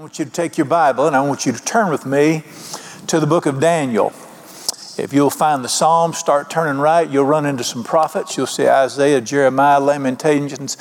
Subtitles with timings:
[0.00, 2.42] I want you to take your Bible and I want you to turn with me
[3.06, 4.14] to the book of Daniel.
[4.96, 8.34] If you'll find the Psalms, start turning right, you'll run into some prophets.
[8.34, 10.78] You'll see Isaiah, Jeremiah, Lamentations,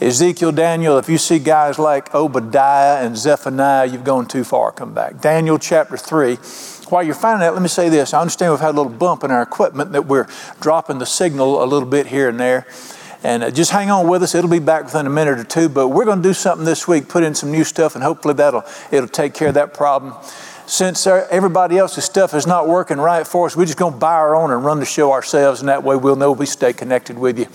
[0.00, 0.98] Ezekiel, Daniel.
[0.98, 4.72] If you see guys like Obadiah and Zephaniah, you've gone too far.
[4.72, 5.20] Come back.
[5.20, 6.34] Daniel chapter 3.
[6.88, 8.12] While you're finding that, let me say this.
[8.12, 10.26] I understand we've had a little bump in our equipment that we're
[10.58, 12.66] dropping the signal a little bit here and there.
[13.22, 14.34] And uh, just hang on with us.
[14.34, 15.68] It'll be back within a minute or two.
[15.68, 18.34] But we're going to do something this week, put in some new stuff, and hopefully
[18.34, 20.14] that'll it'll take care of that problem.
[20.66, 23.98] Since uh, everybody else's stuff is not working right for us, we're just going to
[23.98, 26.72] buy our own and run the show ourselves, and that way we'll know we stay
[26.72, 27.46] connected with you.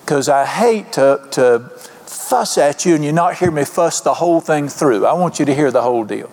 [0.00, 1.70] Because I hate to, to
[2.06, 5.06] fuss at you and you not hear me fuss the whole thing through.
[5.06, 6.28] I want you to hear the whole deal.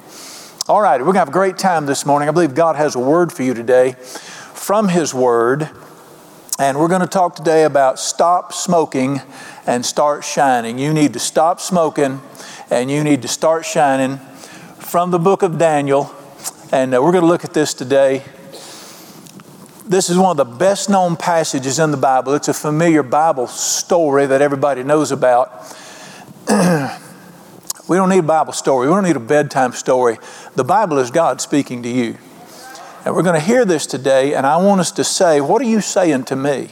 [0.67, 2.27] All right, we're going to have a great time this morning.
[2.27, 3.93] I believe God has a word for you today
[4.53, 5.69] from His Word.
[6.59, 9.21] And we're going to talk today about stop smoking
[9.67, 10.79] and start shining.
[10.79, 12.19] You need to stop smoking
[12.71, 14.17] and you need to start shining
[14.79, 16.11] from the book of Daniel.
[16.71, 18.23] And uh, we're going to look at this today.
[19.85, 22.33] This is one of the best known passages in the Bible.
[22.33, 25.77] It's a familiar Bible story that everybody knows about.
[27.87, 30.17] we don't need a Bible story, we don't need a bedtime story.
[30.55, 32.17] The Bible is God speaking to you.
[33.07, 35.65] And we're going to hear this today, and I want us to say, What are
[35.65, 36.71] you saying to me?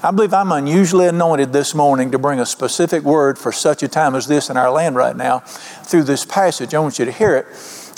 [0.00, 3.88] I believe I'm unusually anointed this morning to bring a specific word for such a
[3.88, 6.72] time as this in our land right now through this passage.
[6.72, 7.46] I want you to hear it.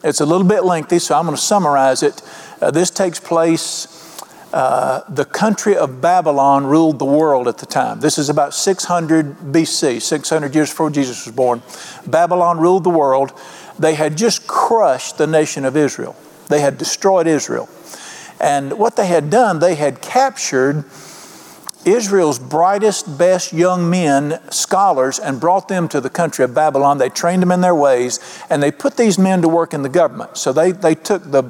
[0.02, 2.22] It's a little bit lengthy, so I'm going to summarize it.
[2.62, 4.18] Uh, this takes place,
[4.54, 8.00] uh, the country of Babylon ruled the world at the time.
[8.00, 11.60] This is about 600 BC, 600 years before Jesus was born.
[12.06, 13.38] Babylon ruled the world.
[13.78, 16.16] They had just crushed the nation of Israel.
[16.48, 17.68] They had destroyed Israel.
[18.40, 20.84] And what they had done, they had captured
[21.84, 26.98] Israel's brightest, best young men, scholars, and brought them to the country of Babylon.
[26.98, 29.88] They trained them in their ways, and they put these men to work in the
[29.88, 30.36] government.
[30.36, 31.44] So they, they took the,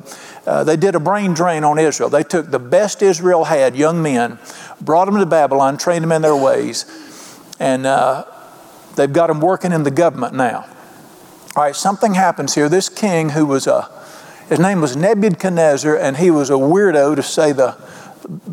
[0.47, 2.09] uh, they did a brain drain on Israel.
[2.09, 4.39] They took the best Israel had, young men,
[4.81, 6.85] brought them to Babylon, trained them in their ways,
[7.59, 8.25] and uh,
[8.97, 10.67] they've got them working in the government now.
[11.57, 12.69] All right, something happens here.
[12.69, 13.91] This king, who was a
[14.49, 17.77] his name was Nebuchadnezzar, and he was a weirdo to say the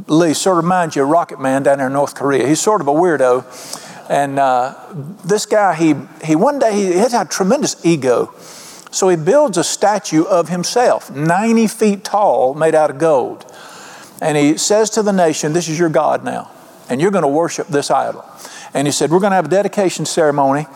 [0.07, 0.41] least.
[0.41, 2.47] Sort of reminds you of Rocket Man down there in North Korea.
[2.47, 3.43] He's sort of a weirdo.
[4.09, 4.75] And uh,
[5.23, 8.33] this guy, he, he one day, he had a tremendous ego.
[8.91, 13.45] So he builds a statue of himself, 90 feet tall, made out of gold.
[14.21, 16.51] And he says to the nation, This is your God now,
[16.89, 18.23] and you're going to worship this idol.
[18.73, 20.67] And he said, We're going to have a dedication ceremony.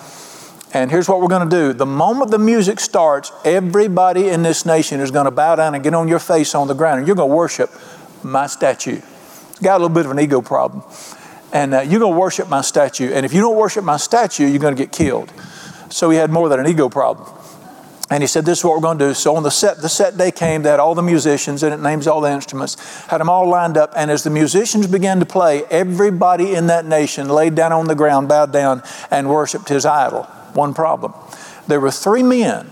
[0.72, 1.74] And here's what we're going to do.
[1.74, 5.84] The moment the music starts, everybody in this nation is going to bow down and
[5.84, 7.72] get on your face on the ground, and you're going to worship
[8.24, 9.02] my statue.
[9.64, 10.84] Got a little bit of an ego problem.
[11.52, 13.12] And uh, you're going to worship my statue.
[13.12, 15.34] And if you don't worship my statue, you're going to get killed.
[15.90, 17.28] So he had more than an ego problem.
[18.12, 19.14] And he said, This is what we're going to do.
[19.16, 21.80] So on the set, the set day came, they had all the musicians, and it
[21.80, 22.76] names all the instruments,
[23.08, 23.92] had them all lined up.
[23.96, 27.96] And as the musicians began to play, everybody in that nation laid down on the
[27.96, 30.28] ground, bowed down, and worshiped his idol.
[30.54, 31.14] One problem.
[31.68, 32.72] There were three men,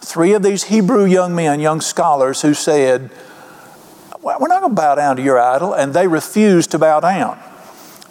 [0.00, 3.10] three of these Hebrew young men, young scholars, who said,
[4.22, 5.74] We're not going to bow down to your idol.
[5.74, 7.38] And they refused to bow down.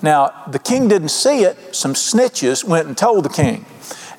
[0.02, 1.76] Now, the king didn't see it.
[1.76, 3.66] Some snitches went and told the king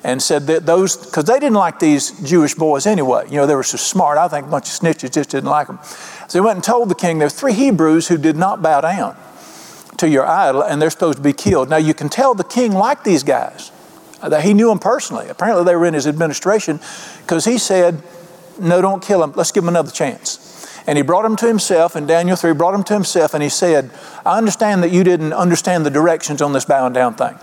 [0.03, 3.25] and said that those, because they didn't like these Jewish boys anyway.
[3.29, 4.17] You know, they were so smart.
[4.17, 5.79] I think a bunch of snitches just didn't like them.
[6.27, 8.81] So they went and told the king there are three Hebrews who did not bow
[8.81, 9.17] down
[9.97, 11.69] to your idol and they're supposed to be killed.
[11.69, 13.71] Now, you can tell the king liked these guys
[14.21, 15.27] that he knew him personally.
[15.29, 16.79] Apparently, they were in his administration
[17.21, 18.01] because he said,
[18.59, 19.33] No, don't kill him.
[19.35, 20.45] Let's give him another chance.
[20.87, 23.49] And he brought him to himself in Daniel 3, brought him to himself, and he
[23.49, 23.91] said,
[24.25, 27.37] I understand that you didn't understand the directions on this bowing down thing.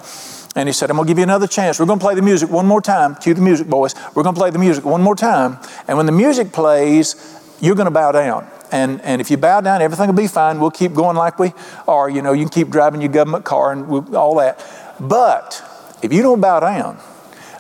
[0.57, 1.79] And he said, I'm going to give you another chance.
[1.79, 3.15] We're going to play the music one more time.
[3.17, 3.95] Cue the music, boys.
[4.15, 5.59] We're going to play the music one more time.
[5.87, 7.15] And when the music plays,
[7.61, 8.49] you're going to bow down.
[8.73, 10.59] And, and if you bow down, everything will be fine.
[10.59, 11.53] We'll keep going like we
[11.87, 12.09] are.
[12.09, 14.65] You know, you can keep driving your government car and all that.
[14.99, 15.63] But
[16.03, 16.99] if you don't bow down,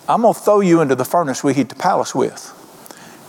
[0.08, 2.52] I'm going to throw you into the furnace we heat the palace with.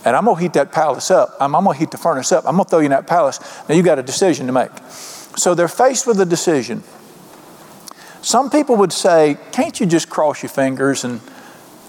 [0.05, 1.35] And I'm going to heat that palace up.
[1.39, 2.45] I'm, I'm going to heat the furnace up.
[2.45, 3.39] I'm going to throw you in that palace.
[3.67, 4.71] Now you got a decision to make.
[5.37, 6.83] So they're faced with a decision.
[8.21, 11.21] Some people would say, can't you just cross your fingers and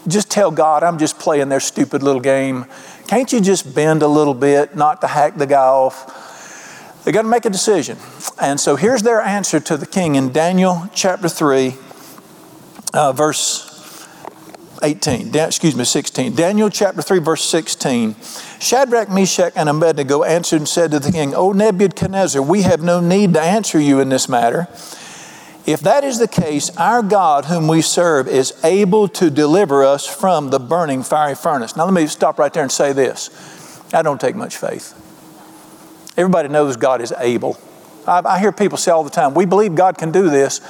[0.06, 2.66] just tell God, I'm just playing their stupid little game?
[3.08, 7.04] Can't you just bend a little bit, not to hack the guy off?
[7.04, 7.98] They got to make a decision.
[8.40, 11.75] And so here's their answer to the king in Daniel chapter 3
[12.94, 14.06] uh, verse
[14.82, 16.35] 18, excuse me, 16.
[16.35, 18.17] Daniel chapter 3, verse 16.
[18.61, 23.00] Shadrach, Meshach, and Abednego answered and said to the king, O Nebuchadnezzar, we have no
[23.00, 24.69] need to answer you in this matter.
[25.67, 30.06] If that is the case, our God, whom we serve, is able to deliver us
[30.06, 31.76] from the burning fiery furnace.
[31.76, 33.29] Now, let me stop right there and say this.
[33.93, 34.94] I don't take much faith.
[36.17, 37.58] Everybody knows God is able.
[38.06, 40.61] I, I hear people say all the time, we believe God can do this.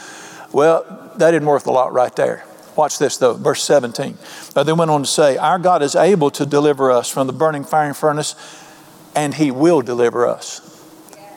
[0.53, 2.45] Well, that isn't worth a lot right there.
[2.77, 4.17] Watch this though, verse 17.
[4.55, 7.33] But they went on to say, Our God is able to deliver us from the
[7.33, 8.37] burning fiery furnace,
[9.17, 10.65] and He will deliver us.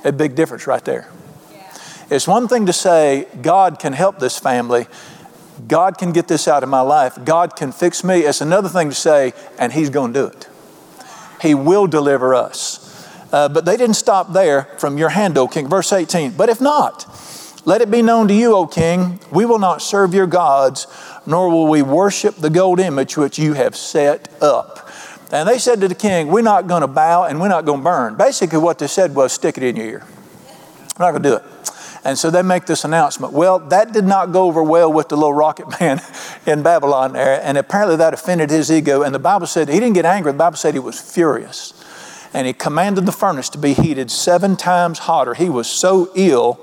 [0.03, 1.09] A big difference right there.
[2.11, 4.85] It's one thing to say, God can help this family,
[5.67, 8.19] God can get this out of my life, God can fix me.
[8.19, 10.47] It's another thing to say, and He's going to do it.
[11.41, 12.87] He will deliver us.
[13.31, 15.67] Uh, but they didn't stop there from your hand, O king.
[15.67, 17.07] Verse 18, but if not,
[17.65, 20.87] let it be known to you, O king, we will not serve your gods,
[21.25, 24.89] nor will we worship the gold image which you have set up.
[25.31, 27.79] And they said to the king, We're not going to bow and we're not going
[27.79, 28.15] to burn.
[28.15, 30.07] Basically, what they said was, Stick it in your ear.
[30.97, 31.43] We're not going to do it.
[32.03, 33.31] And so they make this announcement.
[33.31, 36.01] Well, that did not go over well with the little rocket man
[36.45, 39.03] in Babylon there, and apparently that offended his ego.
[39.03, 41.73] And the Bible said he didn't get angry, the Bible said he was furious.
[42.33, 45.33] And he commanded the furnace to be heated seven times hotter.
[45.33, 46.59] He was so ill.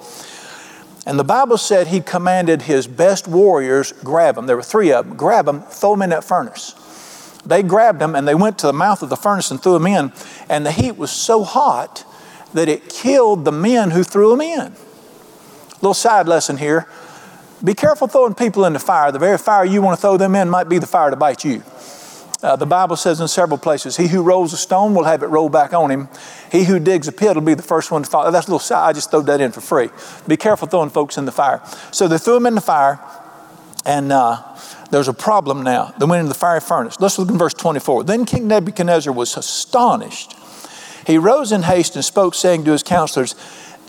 [1.09, 4.47] And the Bible said he commanded his best warriors grab them.
[4.47, 5.17] There were three of them.
[5.17, 6.75] Grab them, throw them in that furnace.
[7.47, 9.87] They grabbed them and they went to the mouth of the furnace and threw them
[9.87, 10.13] in.
[10.51, 12.05] And the heat was so hot
[12.53, 14.75] that it killed the men who threw them in.
[15.77, 16.87] Little side lesson here.
[17.65, 19.11] Be careful throwing people in the fire.
[19.11, 21.43] The very fire you want to throw them in might be the fire to bite
[21.43, 21.63] you.
[22.41, 25.27] Uh, the Bible says in several places, he who rolls a stone will have it
[25.27, 26.09] rolled back on him.
[26.53, 28.31] He who digs a pit will be the first one to fall.
[28.31, 28.89] That's a little side.
[28.89, 29.91] I just throw that in for free.
[30.29, 31.61] Be careful throwing folks in the fire.
[31.91, 33.01] So they threw him in the fire,
[33.85, 34.41] and uh,
[34.93, 35.93] there's a problem now.
[35.99, 37.01] They went into the fiery furnace.
[37.01, 38.05] Let's look in verse 24.
[38.05, 40.37] Then King Nebuchadnezzar was astonished.
[41.09, 43.35] He rose in haste and spoke, saying to his counselors,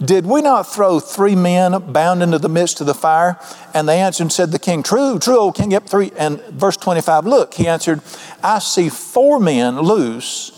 [0.03, 3.37] did we not throw three men bound into the midst of the fire?
[3.73, 5.71] And they answered and said, The king, True, true, O king.
[5.71, 6.11] Yep, three.
[6.17, 8.01] And verse 25, look, he answered,
[8.41, 10.51] I see four men loose,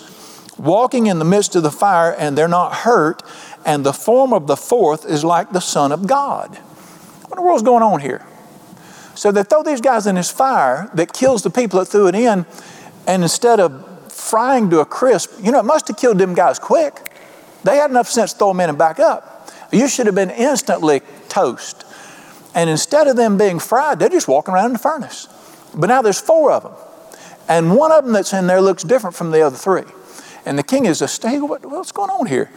[0.60, 3.24] walking in the midst of the fire, and they're not hurt.
[3.66, 6.56] And the form of the fourth is like the Son of God.
[6.56, 8.26] What in the world's going on here?
[9.16, 12.16] So they throw these guys in this fire that kills the people that threw it
[12.16, 12.46] in,
[13.08, 16.60] and instead of frying to a crisp, you know, it must have killed them guys
[16.60, 17.12] quick.
[17.64, 19.31] They had enough sense to throw them in and back up.
[19.72, 21.86] You should have been instantly toast.
[22.54, 25.28] And instead of them being fried, they're just walking around in the furnace.
[25.74, 26.74] But now there's four of them.
[27.48, 29.84] And one of them that's in there looks different from the other three.
[30.46, 31.50] And the king is astounded.
[31.50, 32.50] What, what's going on here?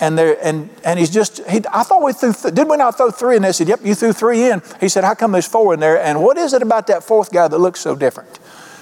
[0.00, 1.46] And there, and and he's just.
[1.46, 2.32] He, I thought we threw.
[2.32, 3.36] Th- did we not throw three?
[3.36, 5.80] And they said, "Yep, you threw three in." He said, "How come there's four in
[5.80, 6.00] there?
[6.00, 8.38] And what is it about that fourth guy that looks so different?"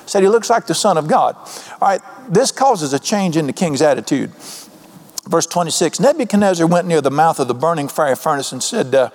[0.06, 1.34] Said he looks like the Son of God.
[1.81, 4.32] All right, this causes a change in the king's attitude.
[5.28, 9.10] Verse 26 Nebuchadnezzar went near the mouth of the burning fire furnace and said, uh,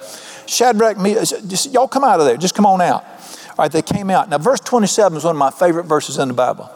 [0.45, 1.25] Shadrach, me, uh,
[1.71, 2.37] y'all come out of there.
[2.37, 3.03] Just come on out.
[3.03, 4.29] All right, they came out.
[4.29, 6.69] Now, verse 27 is one of my favorite verses in the Bible.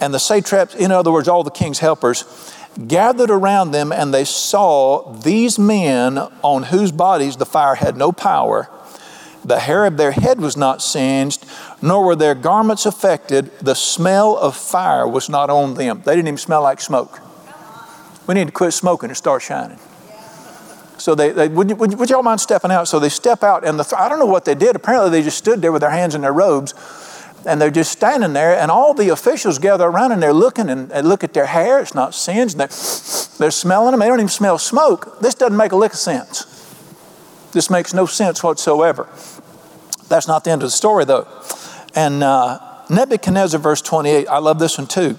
[0.00, 2.24] And the satraps, in other words, all the king's helpers,
[2.86, 8.12] gathered around them and they saw these men on whose bodies the fire had no
[8.12, 8.68] power.
[9.44, 11.44] The hair of their head was not singed,
[11.80, 13.50] nor were their garments affected.
[13.60, 16.02] The smell of fire was not on them.
[16.04, 17.20] They didn't even smell like smoke.
[18.28, 19.78] We need to quit smoking and start shining.
[20.98, 22.86] So they, they would, would, would, y'all mind stepping out?
[22.86, 24.76] So they step out, and the, I don't know what they did.
[24.76, 26.74] Apparently, they just stood there with their hands in their robes,
[27.46, 28.54] and they're just standing there.
[28.54, 31.80] And all the officials gather around, and they're looking and, and look at their hair.
[31.80, 32.58] It's not singed.
[32.58, 32.66] They're,
[33.38, 34.00] they're smelling them.
[34.00, 35.20] They don't even smell smoke.
[35.20, 36.44] This doesn't make a lick of sense.
[37.52, 39.08] This makes no sense whatsoever.
[40.08, 41.26] That's not the end of the story, though.
[41.94, 42.58] And uh,
[42.90, 45.18] Nebuchadnezzar, verse 28, I love this one too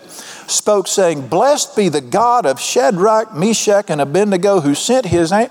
[0.50, 5.50] spoke, saying, Blessed be the God of Shadrach, Meshach, and Abednego, who sent his name.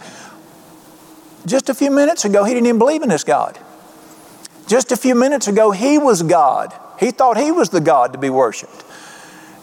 [1.46, 3.58] Just a few minutes ago, he didn't even believe in this God.
[4.66, 6.74] Just a few minutes ago, he was God.
[6.98, 8.84] He thought he was the God to be worshiped.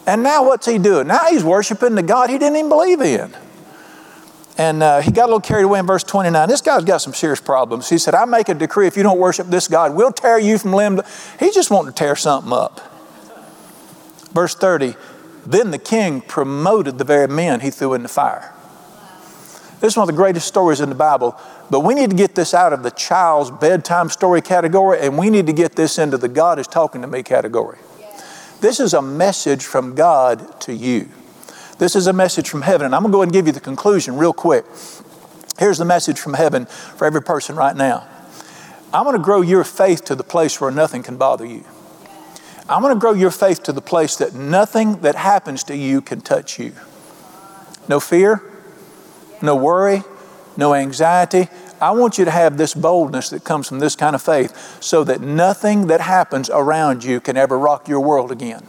[0.06, 1.06] And now what's he doing?
[1.06, 3.34] Now he's worshiping the God he didn't even believe in.
[4.58, 6.48] And uh, he got a little carried away in verse 29.
[6.48, 7.88] This guy's got some serious problems.
[7.90, 10.56] He said, I make a decree if you don't worship this God, we'll tear you
[10.58, 11.00] from limb.
[11.38, 12.80] He's just wanted to tear something up.
[14.32, 14.94] Verse 30
[15.46, 18.52] then the king promoted the very men he threw in the fire.
[19.80, 21.38] This is one of the greatest stories in the Bible,
[21.70, 25.30] but we need to get this out of the child's bedtime story category and we
[25.30, 27.78] need to get this into the God is talking to me category.
[28.60, 31.08] This is a message from God to you.
[31.78, 33.60] This is a message from heaven, and I'm going to go and give you the
[33.60, 34.64] conclusion real quick.
[35.58, 38.06] Here's the message from heaven for every person right now.
[38.94, 41.64] I'm going to grow your faith to the place where nothing can bother you.
[42.68, 46.00] I'm going to grow your faith to the place that nothing that happens to you
[46.00, 46.72] can touch you.
[47.88, 48.42] No fear,
[49.42, 50.02] no worry,
[50.56, 51.48] no anxiety.
[51.80, 55.04] I want you to have this boldness that comes from this kind of faith so
[55.04, 58.66] that nothing that happens around you can ever rock your world again.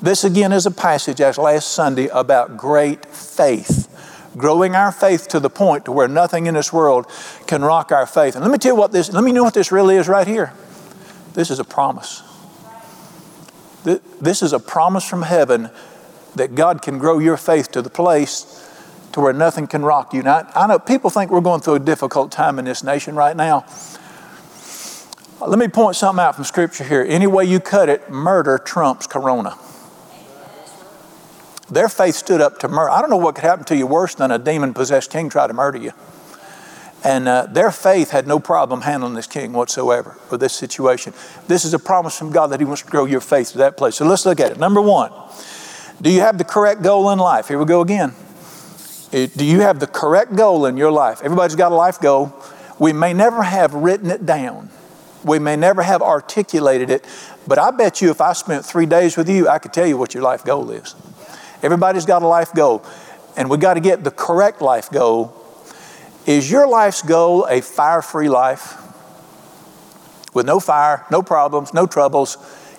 [0.00, 3.86] This again is a passage, as last Sunday, about great faith.
[4.36, 7.06] Growing our faith to the point to where nothing in this world
[7.46, 8.36] can rock our faith.
[8.36, 10.26] And let me tell you what this, let me know what this really is right
[10.26, 10.52] here.
[11.34, 12.22] This is a promise.
[13.84, 15.70] This is a promise from heaven
[16.36, 18.64] that God can grow your faith to the place
[19.12, 20.22] to where nothing can rock you.
[20.22, 23.36] Now, I know people think we're going through a difficult time in this nation right
[23.36, 23.64] now.
[25.40, 27.04] Let me point something out from Scripture here.
[27.08, 29.56] Any way you cut it, murder trumps corona.
[31.70, 32.90] Their faith stood up to murder.
[32.90, 35.46] I don't know what could happen to you worse than a demon possessed king try
[35.46, 35.92] to murder you.
[37.04, 41.12] And uh, their faith had no problem handling this king whatsoever or this situation.
[41.46, 43.76] This is a promise from God that He wants to grow your faith to that
[43.76, 43.96] place.
[43.96, 44.58] So let's look at it.
[44.58, 45.12] Number one,
[46.02, 47.48] do you have the correct goal in life?
[47.48, 48.14] Here we go again.
[49.10, 51.22] Do you have the correct goal in your life?
[51.22, 52.34] Everybody's got a life goal.
[52.78, 54.70] We may never have written it down,
[55.24, 57.04] we may never have articulated it,
[57.46, 59.96] but I bet you if I spent three days with you, I could tell you
[59.96, 60.94] what your life goal is.
[61.62, 62.84] Everybody's got a life goal,
[63.36, 65.34] and we got to get the correct life goal.
[66.26, 68.76] Is your life's goal a fire free life?
[70.34, 72.36] With no fire, no problems, no troubles,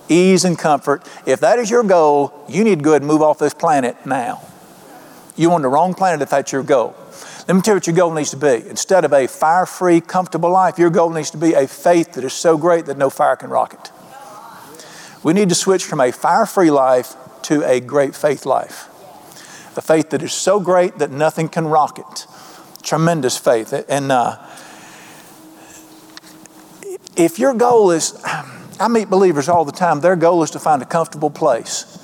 [0.07, 1.07] ease and comfort.
[1.25, 3.98] If that is your goal, you need to go ahead and move off this planet
[4.05, 4.41] now.
[5.36, 6.95] You're on the wrong planet if that's your goal.
[7.48, 8.67] Let me tell you what your goal needs to be.
[8.69, 12.24] Instead of a fire free, comfortable life, your goal needs to be a faith that
[12.24, 13.91] is so great that no fire can rock it.
[15.24, 17.15] We need to switch from a fire free life
[17.50, 18.88] to a great faith life.
[19.75, 22.27] A faith that is so great that nothing can rock it.
[22.84, 23.74] Tremendous faith.
[23.89, 24.38] And uh,
[27.18, 28.22] if your goal is,
[28.79, 31.98] I meet believers all the time, their goal is to find a comfortable place.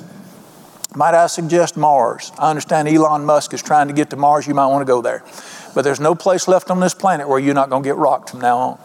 [0.96, 2.32] Might I suggest Mars?
[2.40, 4.48] I understand Elon Musk is trying to get to Mars.
[4.48, 5.24] You might want to go there.
[5.76, 8.32] But there's no place left on this planet where you're not going to get rocked
[8.32, 8.80] from now on.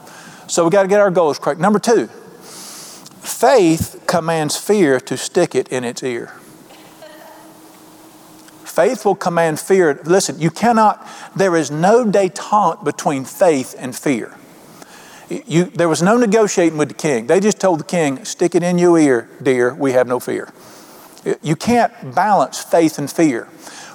[0.47, 1.59] So we got to get our goals correct.
[1.59, 2.09] Number two,
[3.23, 6.35] faith commands fear to stick it in its ear.
[8.71, 10.01] Faith will command fear.
[10.05, 14.37] Listen, you cannot, there is no detente between faith and fear.
[15.29, 17.27] You, there was no negotiating with the king.
[17.27, 20.53] They just told the king, stick it in your ear, dear, we have no fear.
[21.43, 23.45] You can't balance faith and fear.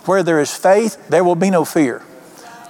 [0.05, 1.99] Where there is faith, there will be no fear.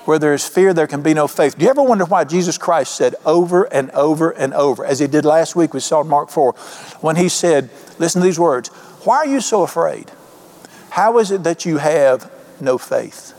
[0.06, 1.58] Where there is fear, there can be no faith.
[1.58, 5.08] Do you ever wonder why Jesus Christ said over and over and over, as he
[5.08, 6.54] did last week, we saw in Mark 4,
[7.02, 8.70] when he said, listen to these words,
[9.06, 10.12] Why are you so afraid?
[10.96, 13.34] How is it that you have no faith?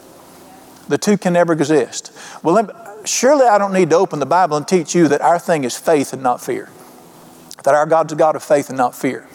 [0.89, 2.13] The two can never exist.
[2.43, 2.71] Well, me,
[3.07, 5.75] surely I don't need to open the Bible and teach you that our thing is
[5.75, 6.69] faith and not fear.
[7.65, 9.27] That our God's a God of faith and not fear.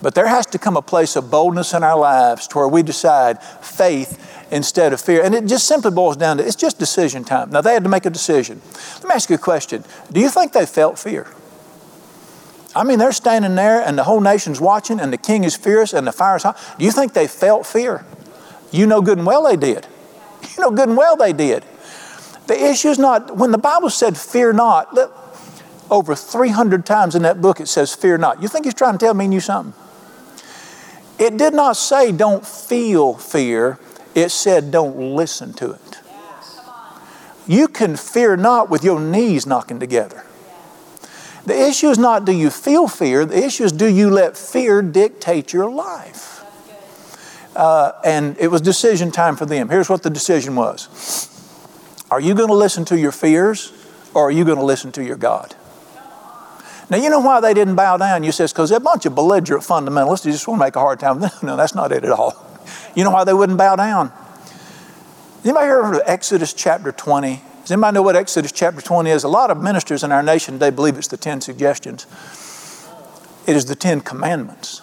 [0.00, 2.82] But there has to come a place of boldness in our lives to where we
[2.82, 5.22] decide faith instead of fear.
[5.22, 7.50] And it just simply boils down to it's just decision time.
[7.50, 8.62] Now, they had to make a decision.
[8.94, 11.26] Let me ask you a question Do you think they felt fear?
[12.76, 15.94] I mean, they're standing there and the whole nation's watching and the king is fierce
[15.94, 16.60] and the fire's hot.
[16.78, 18.04] Do you think they felt fear?
[18.70, 19.86] You know good and well they did.
[20.56, 21.64] You know good and well they did.
[22.46, 24.96] The issue is not, when the Bible said fear not,
[25.90, 28.42] over 300 times in that book it says fear not.
[28.42, 29.74] You think he's trying to tell me and you something?
[31.18, 33.78] It did not say don't feel fear,
[34.14, 35.98] it said don't listen to it.
[37.46, 40.25] You can fear not with your knees knocking together.
[41.46, 44.82] The issue is not do you feel fear, the issue is do you let fear
[44.82, 46.42] dictate your life?
[47.54, 49.70] Uh, and it was decision time for them.
[49.70, 51.32] Here's what the decision was
[52.10, 53.72] Are you going to listen to your fears
[54.12, 55.54] or are you going to listen to your God?
[56.90, 58.22] Now, you know why they didn't bow down?
[58.22, 60.80] You says, because they're a bunch of belligerent fundamentalists who just want to make a
[60.80, 61.20] hard time.
[61.42, 62.34] No, that's not it at all.
[62.94, 64.12] You know why they wouldn't bow down?
[65.44, 67.40] Anybody heard of Exodus chapter 20?
[67.66, 69.24] Does anybody know what Exodus chapter 20 is?
[69.24, 72.06] A lot of ministers in our nation, they believe it's the 10 suggestions.
[73.44, 74.78] It is the 10 commandments.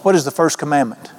[0.00, 1.10] What is the first commandment?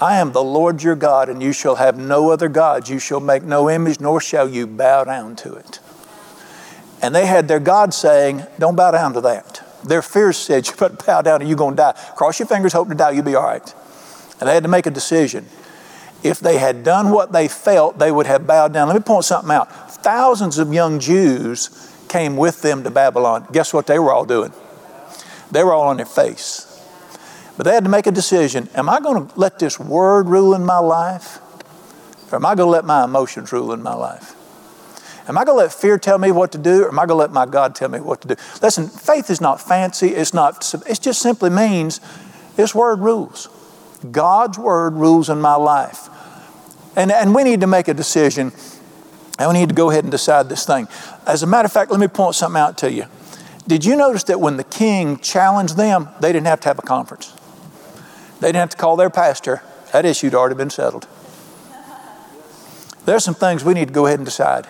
[0.00, 2.90] I am the Lord your God, and you shall have no other gods.
[2.90, 5.78] You shall make no image, nor shall you bow down to it.
[7.00, 9.62] And they had their God saying, Don't bow down to that.
[9.84, 11.92] Their fears said, You better bow down or you're going to die.
[12.16, 13.74] Cross your fingers, hope to die, you'll be all right.
[14.40, 15.46] And they had to make a decision.
[16.24, 18.88] If they had done what they felt, they would have bowed down.
[18.88, 19.70] Let me point something out
[20.04, 23.46] thousands of young Jews came with them to Babylon.
[23.50, 24.52] Guess what they were all doing?
[25.50, 26.70] They were all on their face.
[27.56, 30.54] But they had to make a decision Am I going to let this word rule
[30.54, 31.38] in my life?
[32.32, 34.34] Or am I going to let my emotions rule in my life?
[35.26, 37.16] Am I going to let fear tell me what to do, or am I going
[37.16, 38.34] to let my God tell me what to do?
[38.60, 40.08] Listen, faith is not fancy.
[40.08, 40.74] It's not.
[40.86, 42.00] It just simply means
[42.56, 43.48] this word rules.
[44.10, 46.10] God's word rules in my life,
[46.96, 48.52] and and we need to make a decision
[49.38, 50.86] And we need to go ahead and decide this thing.
[51.26, 53.06] As a matter of fact, let me point something out to you.
[53.66, 56.82] Did you notice that when the king challenged them, they didn't have to have a
[56.82, 57.34] conference?
[58.40, 59.62] They didn't have to call their pastor.
[59.92, 61.08] That issue had already been settled.
[63.06, 64.66] There's some things we need to go ahead and decide.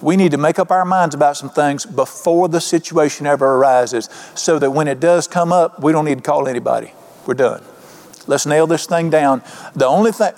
[0.00, 4.08] We need to make up our minds about some things before the situation ever arises
[4.34, 6.92] so that when it does come up, we don't need to call anybody.
[7.26, 7.62] We're done.
[8.26, 9.42] Let's nail this thing down.
[9.74, 10.32] The only thing,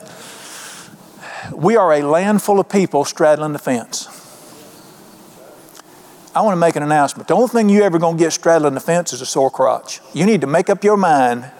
[1.53, 4.09] we are a land full of people straddling the fence.
[6.35, 7.29] I want to make an announcement.
[7.29, 10.01] The only thing you ever going to get straddling the fence is a sore crotch.
[10.15, 11.51] You need to make up your mind.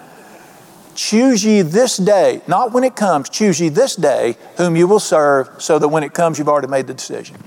[0.95, 4.99] Choose ye this day, not when it comes, choose ye this day whom you will
[4.99, 7.37] serve, so that when it comes, you've already made the decision.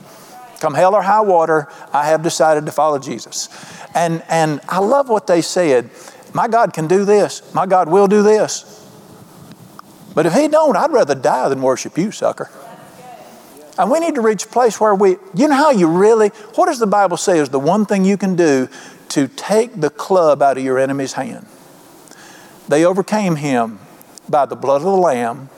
[0.61, 3.49] Come hell or high water, I have decided to follow Jesus.
[3.95, 5.91] And, and I love what they said.
[6.35, 7.55] My God can do this.
[7.55, 8.86] My God will do this.
[10.17, 12.51] But if He don't, I'd rather die than worship you, sucker.
[13.79, 16.67] And we need to reach a place where we, you know how you really, what
[16.67, 18.71] does the Bible say is the one thing you can do
[19.11, 21.47] to take the club out of your enemy's hand?
[22.67, 23.79] They overcame him
[24.27, 25.51] by the blood of the Lamb,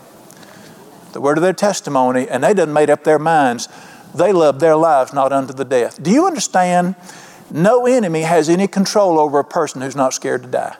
[1.12, 3.68] the word of their testimony, and they done made up their minds.
[4.12, 6.02] They loved their lives not unto the death.
[6.02, 6.96] Do you understand?
[7.52, 10.76] No enemy has any control over a person who's not scared to die.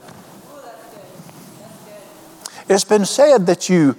[2.69, 3.97] It's been said that you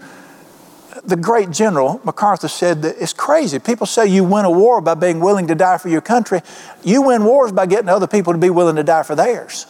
[1.04, 3.60] the great general MacArthur said that it's crazy.
[3.60, 6.42] People say you win a war by being willing to die for your country.
[6.84, 9.66] You win wars by getting other people to be willing to die for theirs.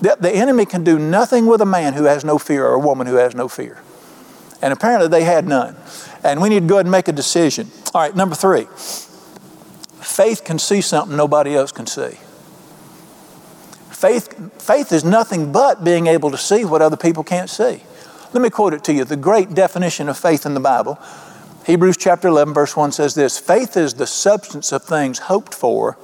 [0.00, 2.78] The, the enemy can do nothing with a man who has no fear or a
[2.78, 3.78] woman who has no fear.
[4.60, 5.76] And apparently they had none.
[6.22, 7.70] And we need to go ahead and make a decision.
[7.94, 8.66] All right, number three
[10.00, 12.16] faith can see something nobody else can see.
[13.90, 17.82] Faith, faith is nothing but being able to see what other people can't see.
[18.32, 19.04] Let me quote it to you.
[19.04, 20.98] The great definition of faith in the Bible,
[21.66, 25.96] Hebrews chapter 11, verse 1 says this Faith is the substance of things hoped for,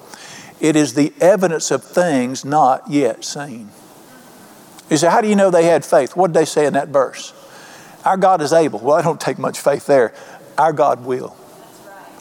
[0.60, 3.70] it is the evidence of things not yet seen.
[4.90, 6.16] You say, How do you know they had faith?
[6.16, 7.32] What did they say in that verse?
[8.04, 8.80] Our God is able.
[8.80, 10.12] Well, I don't take much faith there.
[10.58, 11.36] Our God will.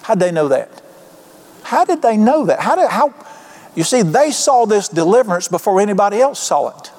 [0.03, 0.81] How did they know that?
[1.63, 2.59] How did they know that?
[2.59, 3.13] How did, how,
[3.75, 6.90] you see, they saw this deliverance before anybody else saw it.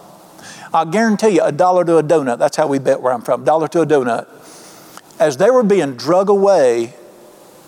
[0.75, 3.45] I guarantee you, a dollar to a donut, that's how we bet where I'm from,
[3.45, 4.27] dollar to a donut.
[5.21, 6.95] As they were being drug away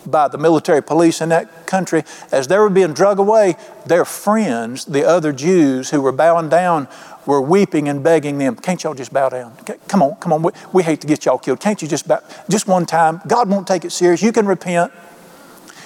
[0.05, 4.85] by the military police in that country, as they were being drug away, their friends,
[4.85, 6.87] the other Jews who were bowing down,
[7.25, 9.55] were weeping and begging them, Can't y'all just bow down?
[9.87, 10.43] Come on, come on.
[10.43, 11.59] We, we hate to get y'all killed.
[11.59, 12.21] Can't you just bow?
[12.49, 13.21] Just one time.
[13.27, 14.21] God won't take it serious.
[14.21, 14.91] You can repent.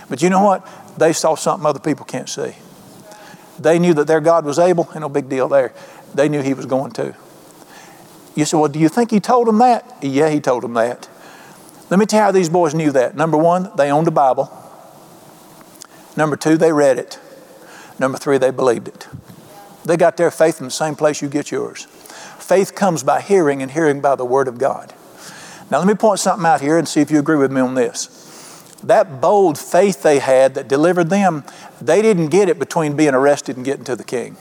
[0.10, 0.68] But you know what?
[0.98, 2.56] They saw something other people can't see.
[3.60, 5.74] They knew that their God was able, and no big deal there.
[6.14, 7.16] They knew he was going to.
[8.36, 9.98] You say, well, do you think he told them that?
[10.02, 11.10] Yeah, he told them that.
[11.90, 13.16] Let me tell you how these boys knew that.
[13.16, 14.52] Number one, they owned a Bible.
[16.16, 17.20] Number two, they read it.
[18.00, 19.08] Number three, they believed it.
[19.86, 21.86] They got their faith in the same place you get yours.
[21.86, 24.94] Faith comes by hearing, and hearing by the Word of God.
[25.72, 27.76] Now, let me point something out here and see if you agree with me on
[27.76, 28.16] this.
[28.84, 31.44] That bold faith they had that delivered them,
[31.82, 34.38] they didn't get it between being arrested and getting to the king.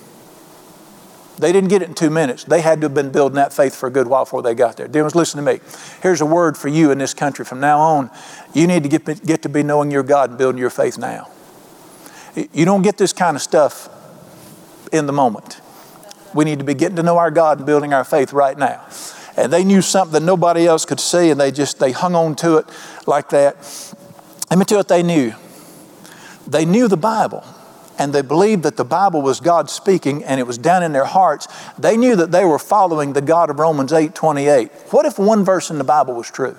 [1.39, 2.45] They didn't get it in two minutes.
[2.45, 4.77] They had to have been building that faith for a good while before they got
[4.77, 4.89] there.
[4.89, 5.61] Dear ones, listen to me.
[6.03, 7.45] Here's a word for you in this country.
[7.45, 8.11] From now on,
[8.55, 11.31] you need to get, get to be knowing your God and building your faith now.
[12.53, 13.89] You don't get this kind of stuff
[14.93, 15.61] in the moment.
[16.35, 18.87] We need to be getting to know our God and building our faith right now.
[19.37, 22.35] And they knew something that nobody else could see, and they just they hung on
[22.37, 22.67] to it
[23.07, 23.57] like that.
[24.51, 25.35] Let me tell you what they knew.
[26.47, 27.45] They knew the Bible
[27.99, 31.05] and they believed that the Bible was God speaking and it was down in their
[31.05, 34.71] hearts, they knew that they were following the God of Romans 8 28.
[34.91, 36.57] What if one verse in the Bible was true?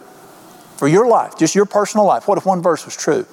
[0.76, 3.24] For your life, just your personal life, what if one verse was true?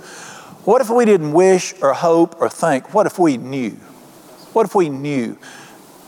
[0.65, 2.95] What if we didn't wish or hope or think?
[2.95, 3.71] What if we knew?
[4.53, 5.39] What if we knew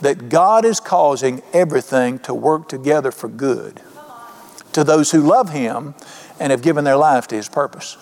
[0.00, 3.80] that God is causing everything to work together for good
[4.72, 5.94] to those who love Him
[6.40, 7.96] and have given their life to His purpose?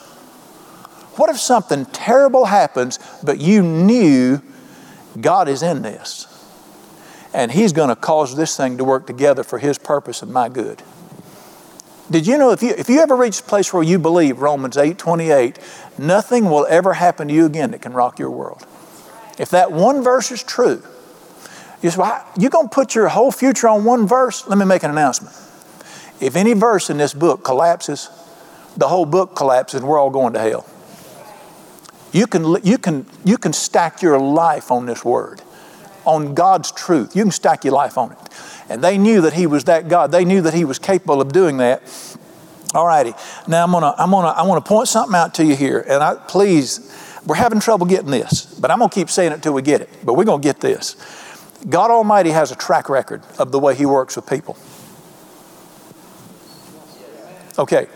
[1.16, 4.42] What if something terrible happens, but you knew
[5.20, 6.32] God is in this?
[7.32, 10.48] And He's going to cause this thing to work together for His purpose and my
[10.48, 10.82] good.
[12.10, 14.76] Did you know if you, if you ever reach a place where you believe Romans
[14.76, 15.58] 8 28,
[15.98, 18.64] nothing will ever happen to you again that can rock your world?
[19.38, 20.82] If that one verse is true,
[21.82, 24.46] you say, well, you're going to put your whole future on one verse?
[24.46, 25.34] Let me make an announcement.
[26.20, 28.08] If any verse in this book collapses,
[28.76, 30.66] the whole book collapses and we're all going to hell.
[32.12, 35.42] You can, you, can, you can stack your life on this word,
[36.04, 37.14] on God's truth.
[37.14, 38.18] You can stack your life on it.
[38.68, 40.12] And they knew that He was that God.
[40.12, 41.82] They knew that He was capable of doing that.
[42.74, 43.14] All righty.
[43.46, 46.02] Now I'm gonna I'm gonna I want to point something out to you here, and
[46.02, 46.92] I please,
[47.24, 49.88] we're having trouble getting this, but I'm gonna keep saying it till we get it.
[50.04, 50.96] But we're gonna get this.
[51.68, 54.56] God Almighty has a track record of the way He works with people.
[57.58, 57.86] Okay,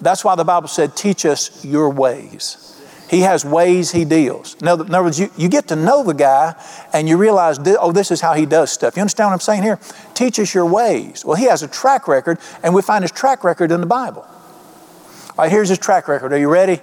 [0.00, 2.69] that's why the Bible said, "Teach us your ways."
[3.10, 4.54] He has ways he deals.
[4.60, 6.54] In other, words, you, you get to know the guy
[6.92, 8.94] and you realize, oh, this is how he does stuff.
[8.94, 9.80] You understand what I'm saying here?
[10.14, 11.24] Teach us your ways.
[11.24, 14.22] Well, he has a track record, and we find his track record in the Bible.
[14.22, 16.32] All right, here's his track record.
[16.32, 16.80] Are you ready?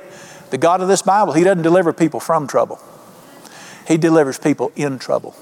[0.50, 2.82] The God of this Bible, he doesn't deliver people from trouble,
[3.88, 5.34] he delivers people in trouble.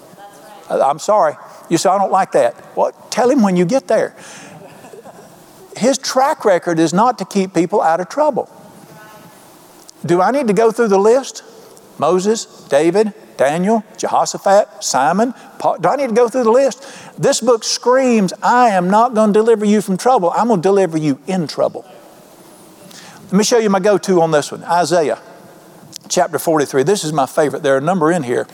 [0.69, 1.33] I'm sorry.
[1.67, 2.77] You say, I don't like that.
[2.77, 4.15] Well, tell him when you get there.
[5.75, 8.51] His track record is not to keep people out of trouble.
[10.05, 11.43] Do I need to go through the list?
[11.97, 15.33] Moses, David, Daniel, Jehoshaphat, Simon.
[15.59, 15.77] Paul.
[15.79, 16.83] Do I need to go through the list?
[17.17, 20.31] This book screams, I am not going to deliver you from trouble.
[20.31, 21.85] I'm going to deliver you in trouble.
[23.25, 25.19] Let me show you my go to on this one Isaiah
[26.09, 26.83] chapter 43.
[26.83, 27.63] This is my favorite.
[27.63, 28.47] There are a number in here.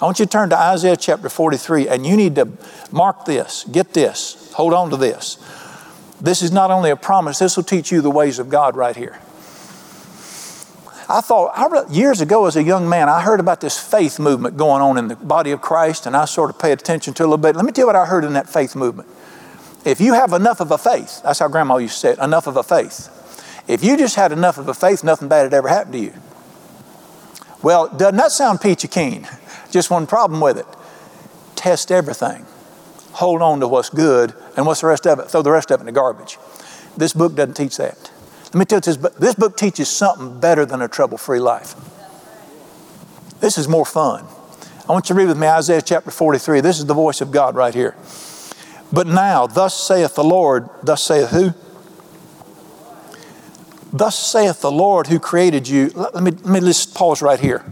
[0.00, 2.48] I want you to turn to Isaiah chapter 43, and you need to
[2.92, 5.38] mark this, get this, hold on to this.
[6.20, 8.94] This is not only a promise, this will teach you the ways of God right
[8.96, 9.18] here.
[11.08, 14.56] I thought, I, years ago as a young man, I heard about this faith movement
[14.56, 17.26] going on in the body of Christ, and I sort of paid attention to it
[17.26, 17.54] a little bit.
[17.54, 19.08] Let me tell you what I heard in that faith movement.
[19.84, 22.48] If you have enough of a faith, that's how grandma used to say it, enough
[22.48, 23.12] of a faith.
[23.68, 26.12] If you just had enough of a faith, nothing bad had ever happened to you.
[27.62, 29.28] Well, doesn't that sound peachy keen?
[29.70, 30.66] Just one problem with it.
[31.56, 32.46] Test everything.
[33.12, 35.28] Hold on to what's good, and what's the rest of it?
[35.28, 36.38] Throw the rest of it in the garbage.
[36.96, 38.10] This book doesn't teach that.
[38.46, 41.74] Let me tell you this, this book teaches something better than a trouble free life.
[43.40, 44.24] This is more fun.
[44.88, 46.60] I want you to read with me Isaiah chapter 43.
[46.60, 47.96] This is the voice of God right here.
[48.92, 51.52] But now, thus saith the Lord, thus saith who?
[53.92, 55.88] Thus saith the Lord who created you.
[55.88, 57.64] Let me, let me just pause right here.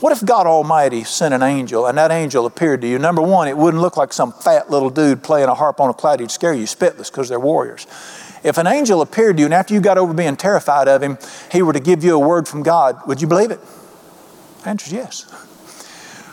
[0.00, 2.98] What if God Almighty sent an angel and that angel appeared to you?
[2.98, 5.94] Number one, it wouldn't look like some fat little dude playing a harp on a
[5.94, 6.20] cloud.
[6.20, 7.86] He'd scare you spitless because they're warriors.
[8.42, 11.18] If an angel appeared to you and after you got over being terrified of him,
[11.50, 13.60] he were to give you a word from God, would you believe it?
[14.62, 15.44] The answer is yes.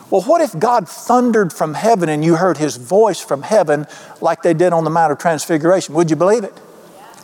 [0.09, 3.87] Well, what if God thundered from heaven and you heard his voice from heaven
[4.21, 5.95] like they did on the Mount of Transfiguration?
[5.95, 6.53] Would you believe it?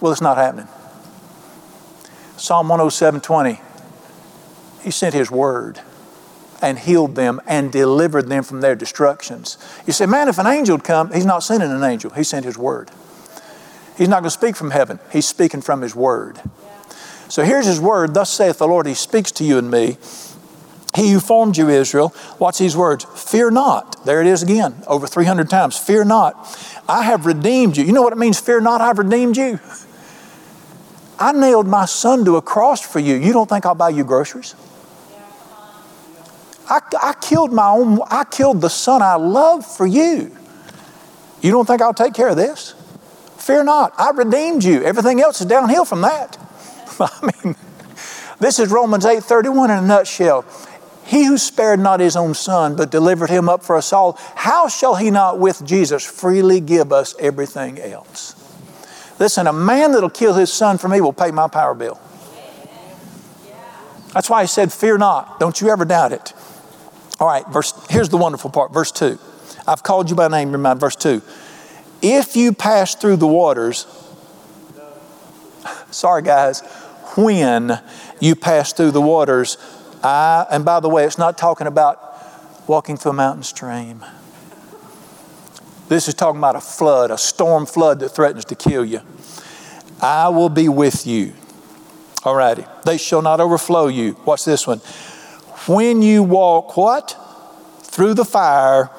[0.01, 0.67] Well, it's not happening.
[2.37, 3.59] Psalm 107:20.
[4.81, 5.79] He sent his word
[6.59, 9.57] and healed them and delivered them from their destructions.
[9.85, 12.57] You say, man, if an angel come, he's not sending an angel, he sent his
[12.57, 12.89] word.
[13.97, 16.41] He's not going to speak from heaven, he's speaking from his word.
[17.29, 19.97] So here's his word Thus saith the Lord, he speaks to you and me.
[20.95, 24.03] He who formed you, Israel, watch these words fear not.
[24.05, 25.77] There it is again, over 300 times.
[25.77, 26.35] Fear not.
[26.89, 27.85] I have redeemed you.
[27.85, 28.81] You know what it means, fear not?
[28.81, 29.59] I've redeemed you.
[31.17, 33.15] I nailed my son to a cross for you.
[33.15, 34.55] You don't think I'll buy you groceries?
[36.67, 40.35] I, I killed my own, I killed the son I love for you.
[41.41, 42.75] You don't think I'll take care of this?
[43.51, 44.81] Fear not, I redeemed you.
[44.81, 46.37] Everything else is downhill from that.
[47.01, 47.53] I mean,
[48.39, 50.45] this is Romans 8:31 in a nutshell.
[51.03, 54.69] He who spared not his own son, but delivered him up for us all, how
[54.69, 58.35] shall he not with Jesus freely give us everything else?
[59.19, 61.99] Listen, a man that'll kill his son for me will pay my power bill.
[64.13, 65.41] That's why he said, Fear not.
[65.41, 66.31] Don't you ever doubt it.
[67.19, 68.71] All right, verse, here's the wonderful part.
[68.71, 69.19] Verse 2.
[69.67, 71.21] I've called you by name, remind verse 2.
[72.01, 73.85] If you pass through the waters,
[75.91, 76.61] sorry guys,
[77.15, 77.79] when
[78.19, 79.57] you pass through the waters,
[80.03, 81.99] I, and by the way, it's not talking about
[82.67, 84.03] walking through a mountain stream.
[85.89, 89.01] This is talking about a flood, a storm flood that threatens to kill you.
[90.01, 91.33] I will be with you.
[92.23, 92.65] All righty.
[92.85, 94.17] They shall not overflow you.
[94.25, 94.79] Watch this one.
[95.67, 97.17] When you walk what?
[97.83, 98.89] Through the fire,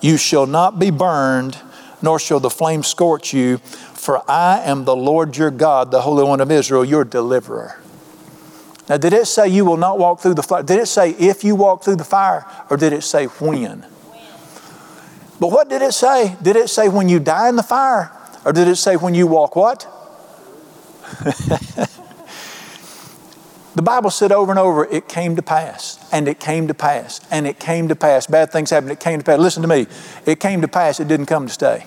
[0.00, 1.58] you shall not be burned,
[2.02, 6.24] nor shall the flame scorch you, for I am the Lord your God, the Holy
[6.24, 7.80] One of Israel, your deliverer.
[8.88, 10.62] Now, did it say you will not walk through the fire?
[10.62, 13.84] Did it say if you walk through the fire, or did it say when?
[15.40, 16.36] But what did it say?
[16.42, 18.10] Did it say when you die in the fire,
[18.44, 19.86] or did it say when you walk what?
[23.78, 27.20] the Bible said over and over, it came to pass, and it came to pass,
[27.30, 28.26] and it came to pass.
[28.26, 29.38] Bad things happened, it came to pass.
[29.38, 29.86] Listen to me.
[30.26, 31.86] It came to pass, it didn't come to stay.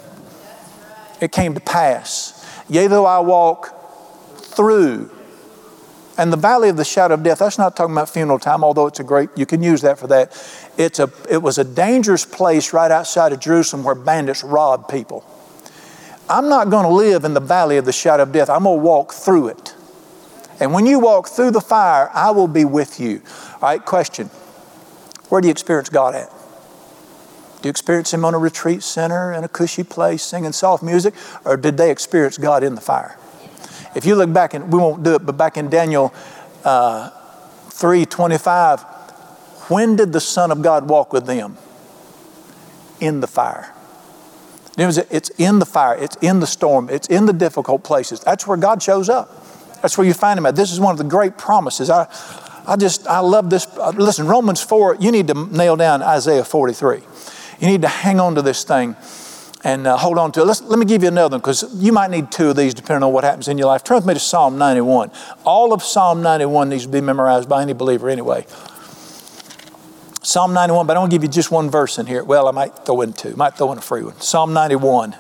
[1.20, 2.48] It came to pass.
[2.70, 5.12] Yea, though I walk through
[6.18, 8.88] and the valley of the shadow of death, that's not talking about funeral time, although
[8.88, 10.32] it's a great, you can use that for that.
[10.78, 15.26] It's a, it was a dangerous place right outside of Jerusalem where bandits robbed people.
[16.30, 18.50] I'm not going to live in the valley of the shadow of death.
[18.50, 19.71] I'm going to walk through it.
[20.62, 23.24] And when you walk through the fire, I will be with you.
[23.56, 24.28] All right, question.
[25.28, 26.30] Where do you experience God at?
[26.30, 31.16] Do you experience Him on a retreat center in a cushy place singing soft music?
[31.46, 33.18] Or did they experience God in the fire?
[33.96, 36.14] If you look back, and we won't do it, but back in Daniel
[36.64, 37.10] uh,
[37.70, 38.82] 3.25,
[39.72, 41.58] when did the Son of God walk with them?
[43.00, 43.74] In the fire.
[44.78, 48.20] It's in the fire, it's in the storm, it's in the difficult places.
[48.20, 49.30] That's where God shows up.
[49.82, 50.56] That's where you find Him at.
[50.56, 51.90] This is one of the great promises.
[51.90, 52.08] I,
[52.68, 53.68] I just, I love this.
[53.96, 57.02] Listen, Romans 4, you need to nail down Isaiah 43.
[57.60, 58.96] You need to hang on to this thing
[59.64, 60.46] and uh, hold on to it.
[60.46, 63.04] Let's, let me give you another one because you might need two of these depending
[63.04, 63.84] on what happens in your life.
[63.84, 65.12] Turn with me to Psalm 91.
[65.44, 68.46] All of Psalm 91 needs to be memorized by any believer anyway.
[70.24, 72.24] Psalm 91, but I don't give you just one verse in here.
[72.24, 74.20] Well, I might throw in two, might throw in a free one.
[74.20, 75.16] Psalm 91.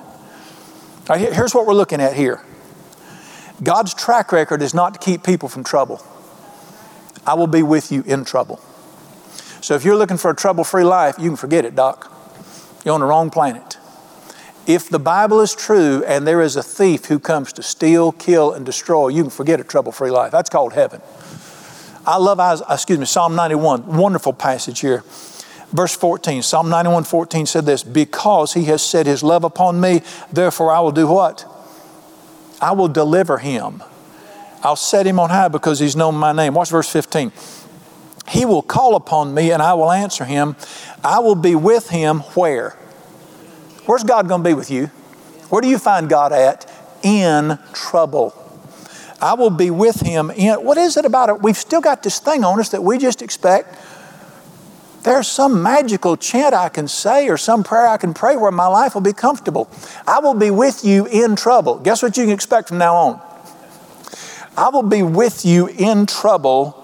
[1.15, 2.41] here's what we're looking at here
[3.63, 6.01] God's track record is not to keep people from trouble.
[7.25, 8.59] I will be with you in trouble.
[9.61, 12.11] So if you're looking for a trouble free life, you can forget it, Doc.
[12.83, 13.77] You're on the wrong planet.
[14.65, 18.53] If the Bible is true and there is a thief who comes to steal, kill,
[18.53, 20.31] and destroy, you can forget a trouble free life.
[20.31, 21.01] That's called heaven.
[22.05, 25.03] I love, uh, excuse me, Psalm 91, wonderful passage here.
[25.71, 30.01] Verse 14, Psalm 91 14 said this Because he has set his love upon me,
[30.31, 31.45] therefore I will do what?
[32.61, 33.83] I will deliver him.
[34.63, 36.53] I'll set him on high because he's known my name.
[36.53, 37.31] Watch verse 15.
[38.27, 40.55] He will call upon me and I will answer him.
[41.03, 42.77] I will be with him where?
[43.85, 44.87] Where's God going to be with you?
[45.49, 46.71] Where do you find God at?
[47.03, 48.37] In trouble.
[49.19, 50.55] I will be with him in.
[50.63, 51.41] What is it about it?
[51.41, 53.75] We've still got this thing on us that we just expect.
[55.03, 58.67] There's some magical chant I can say or some prayer I can pray where my
[58.67, 59.69] life will be comfortable.
[60.07, 61.79] I will be with you in trouble.
[61.79, 63.21] Guess what you can expect from now on?
[64.57, 66.77] I will be with you in trouble.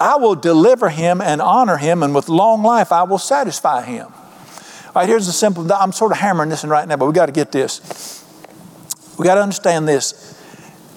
[0.00, 4.06] I will deliver him and honor him, and with long life I will satisfy him.
[4.06, 7.12] All right, here's the simple, I'm sort of hammering this in right now, but we
[7.12, 8.24] got to get this.
[9.18, 10.40] We got to understand this.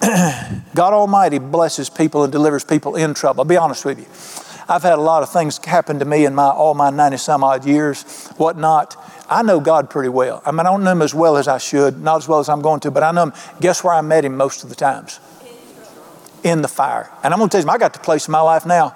[0.00, 3.42] God Almighty blesses people and delivers people in trouble.
[3.42, 4.41] I'll be honest with you.
[4.68, 7.44] I've had a lot of things happen to me in my all my 90 some
[7.44, 8.96] odd years, whatnot.
[9.28, 10.42] I know God pretty well.
[10.44, 12.48] I mean, I don't know Him as well as I should, not as well as
[12.48, 13.32] I'm going to, but I know Him.
[13.60, 15.20] Guess where I met Him most of the times?
[16.44, 17.10] In the fire.
[17.22, 18.94] And I'm going to tell you, I got the place in my life now.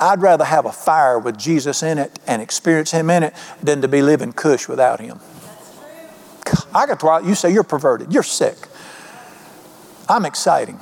[0.00, 3.82] I'd rather have a fire with Jesus in it and experience Him in it than
[3.82, 5.20] to be living cush without Him.
[6.74, 8.56] I got to, you say you're perverted, you're sick.
[10.08, 10.78] I'm exciting.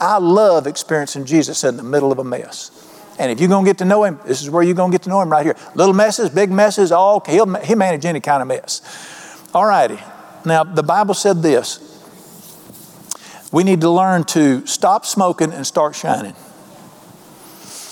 [0.00, 2.79] I love experiencing Jesus in the middle of a mess.
[3.20, 4.94] And if you're going to get to know Him, this is where you're going to
[4.94, 5.54] get to know Him right here.
[5.74, 8.80] Little messes, big messes, all He'll, he'll manage any kind of mess.
[9.52, 9.98] All righty.
[10.46, 11.86] Now, the Bible said this
[13.52, 16.34] we need to learn to stop smoking and start shining.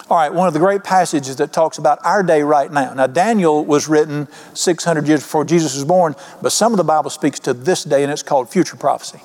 [0.09, 2.95] All right, one of the great passages that talks about our day right now.
[2.95, 7.11] Now, Daniel was written 600 years before Jesus was born, but some of the Bible
[7.11, 9.21] speaks to this day, and it's called future prophecy.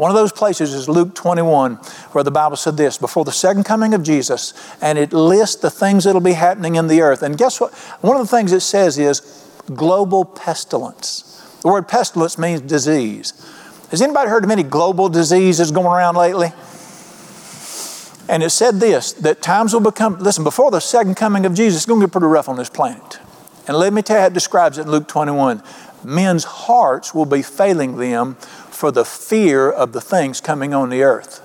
[0.00, 1.74] One of those places is Luke 21,
[2.12, 5.70] where the Bible said this before the second coming of Jesus, and it lists the
[5.70, 7.22] things that'll be happening in the earth.
[7.22, 7.74] And guess what?
[8.00, 9.20] One of the things it says is
[9.74, 11.44] global pestilence.
[11.60, 13.34] The word pestilence means disease.
[13.90, 16.48] Has anybody heard of any global diseases going around lately?
[18.26, 21.80] And it said this that times will become, listen, before the second coming of Jesus,
[21.80, 23.18] it's going to get pretty rough on this planet.
[23.66, 25.62] And let me tell you how it describes it in Luke 21.
[26.02, 28.38] Men's hearts will be failing them
[28.80, 31.42] for the fear of the things coming on the earth.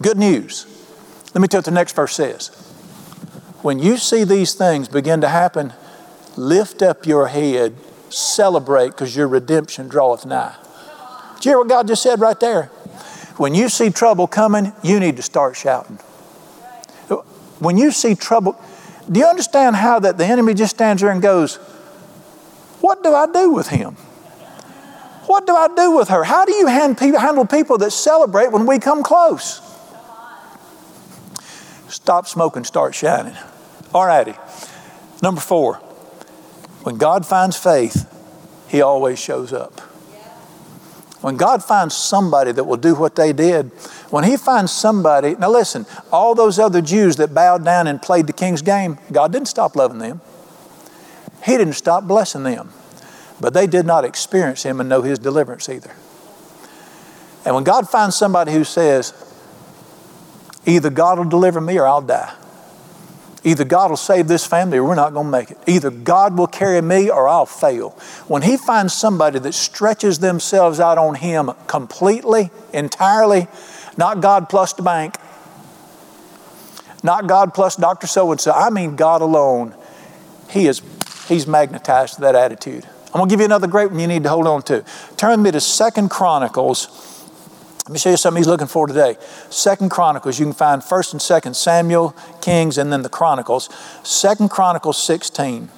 [0.00, 0.64] Good news.
[1.34, 2.50] Let me tell you what the next verse says.
[3.60, 5.72] When you see these things begin to happen,
[6.36, 7.74] lift up your head,
[8.10, 10.54] celebrate, because your redemption draweth nigh.
[11.34, 12.66] Did you hear what God just said right there?
[13.36, 15.96] When you see trouble coming, you need to start shouting.
[17.58, 18.56] When you see trouble,
[19.10, 21.56] do you understand how that the enemy just stands there and goes,
[22.80, 23.96] What do I do with him?
[25.26, 26.24] What do I do with her?
[26.24, 29.60] How do you handle people that celebrate when we come close?
[31.88, 33.36] Stop smoking, start shining.
[33.94, 34.34] All righty.
[35.22, 35.76] Number four,
[36.82, 38.10] when God finds faith,
[38.68, 39.80] He always shows up.
[41.20, 43.70] When God finds somebody that will do what they did,
[44.10, 48.26] when He finds somebody, now listen, all those other Jews that bowed down and played
[48.26, 50.20] the king's game, God didn't stop loving them.
[51.44, 52.70] He didn't stop blessing them.
[53.44, 55.94] But they did not experience Him and know His deliverance either.
[57.44, 59.12] And when God finds somebody who says,
[60.64, 62.34] either God will deliver me or I'll die,
[63.46, 65.58] Either God will save this family or we're not going to make it.
[65.66, 67.90] Either God will carry me or I'll fail.
[68.28, 73.46] When He finds somebody that stretches themselves out on Him completely, entirely,
[73.98, 75.16] not God plus the bank,
[77.02, 78.06] not God plus Dr.
[78.06, 79.74] So and so, I mean God alone,
[80.48, 80.80] He is
[81.28, 82.86] He's magnetized to that attitude.
[83.14, 84.84] I'm going to give you another great one you need to hold on to.
[85.16, 87.14] Turn me to Second Chronicles
[87.86, 89.16] let me show you something he's looking for today.
[89.50, 93.68] Second Chronicles, you can find First and Second Samuel, Kings, and then the Chronicles.
[94.02, 95.68] Second Chronicles 16.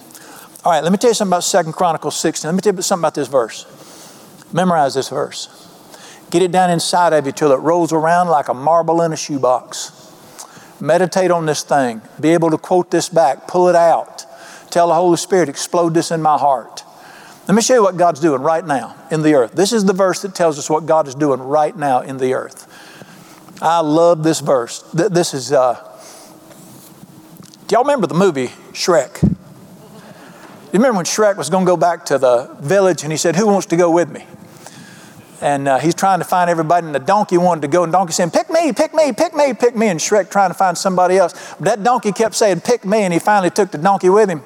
[0.64, 2.48] All right, let me tell you something about Second Chronicles 16.
[2.48, 3.66] Let me tell you something about this verse.
[4.52, 5.48] Memorize this verse.
[6.30, 9.16] Get it down inside of you till it rolls around like a marble in a
[9.16, 9.90] shoebox.
[10.80, 12.02] Meditate on this thing.
[12.20, 13.48] Be able to quote this back.
[13.48, 14.24] Pull it out.
[14.70, 16.84] Tell the Holy Spirit, explode this in my heart.
[17.48, 19.52] Let me show you what God's doing right now in the earth.
[19.52, 22.34] This is the verse that tells us what God is doing right now in the
[22.34, 22.66] earth.
[23.62, 24.82] I love this verse.
[24.92, 25.74] This is, uh,
[27.68, 29.22] do y'all remember the movie Shrek?
[29.22, 33.36] You remember when Shrek was going to go back to the village and he said,
[33.36, 34.26] Who wants to go with me?
[35.40, 38.12] And uh, he's trying to find everybody, and the donkey wanted to go, and donkey
[38.12, 39.86] saying, Pick me, pick me, pick me, pick me.
[39.88, 41.54] And Shrek trying to find somebody else.
[41.58, 44.42] But that donkey kept saying, Pick me, and he finally took the donkey with him.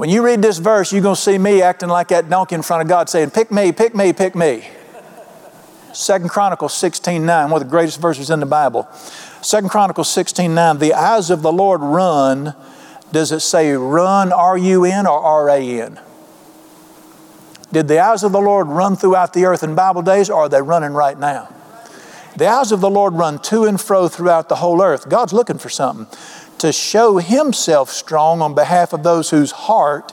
[0.00, 2.62] When you read this verse, you're going to see me acting like that donkey in
[2.62, 4.66] front of God saying, Pick me, pick me, pick me.
[5.92, 8.88] Second Chronicles 16 9, one of the greatest verses in the Bible.
[9.42, 12.54] Second Chronicles 16 9, the eyes of the Lord run.
[13.12, 16.00] Does it say run, R U N, or R A N?
[17.70, 20.48] Did the eyes of the Lord run throughout the earth in Bible days, or are
[20.48, 21.54] they running right now?
[22.38, 25.10] The eyes of the Lord run to and fro throughout the whole earth.
[25.10, 26.06] God's looking for something
[26.60, 30.12] to show himself strong on behalf of those whose heart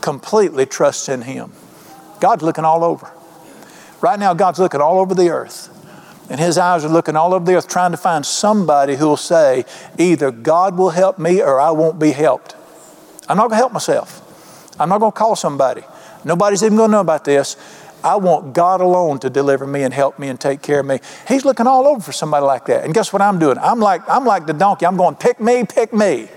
[0.00, 1.52] completely trusts in him.
[2.20, 3.10] God's looking all over.
[4.00, 5.74] Right now, God's looking all over the earth.
[6.30, 9.16] And his eyes are looking all over the earth trying to find somebody who will
[9.16, 9.64] say,
[9.98, 12.54] either God will help me or I won't be helped.
[13.28, 14.22] I'm not going to help myself.
[14.78, 15.82] I'm not going to call somebody.
[16.24, 17.56] Nobody's even going to know about this.
[18.04, 21.00] I want God alone to deliver me and help me and take care of me.
[21.26, 22.84] He's looking all over for somebody like that.
[22.84, 23.58] And guess what I'm doing?
[23.58, 24.86] I'm like, I'm like the donkey.
[24.86, 26.28] I'm going, pick me, pick me.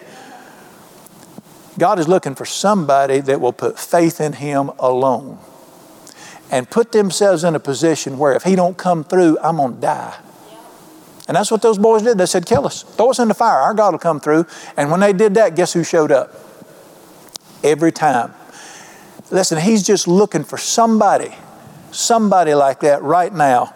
[1.77, 5.39] God is looking for somebody that will put faith in Him alone
[6.49, 9.81] and put themselves in a position where if He don't come through, I'm going to
[9.81, 10.17] die.
[11.27, 12.17] And that's what those boys did.
[12.17, 13.59] They said, kill us, throw us in the fire.
[13.59, 14.47] Our God will come through.
[14.75, 16.33] And when they did that, guess who showed up?
[17.63, 18.33] Every time.
[19.29, 21.33] Listen, He's just looking for somebody
[21.91, 23.73] somebody like that right now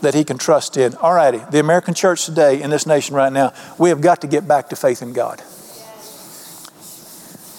[0.00, 0.94] that he can trust in.
[0.96, 4.26] All righty, the American church today in this nation right now, we have got to
[4.26, 5.42] get back to faith in God.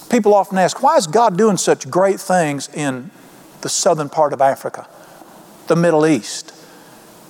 [0.09, 3.09] People often ask, why is God doing such great things in
[3.61, 4.87] the southern part of Africa,
[5.67, 6.53] the Middle East?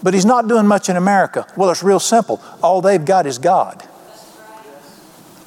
[0.04, 1.48] But He's not doing much in America.
[1.56, 2.44] Well, it's real simple.
[2.62, 3.88] All they've got is God.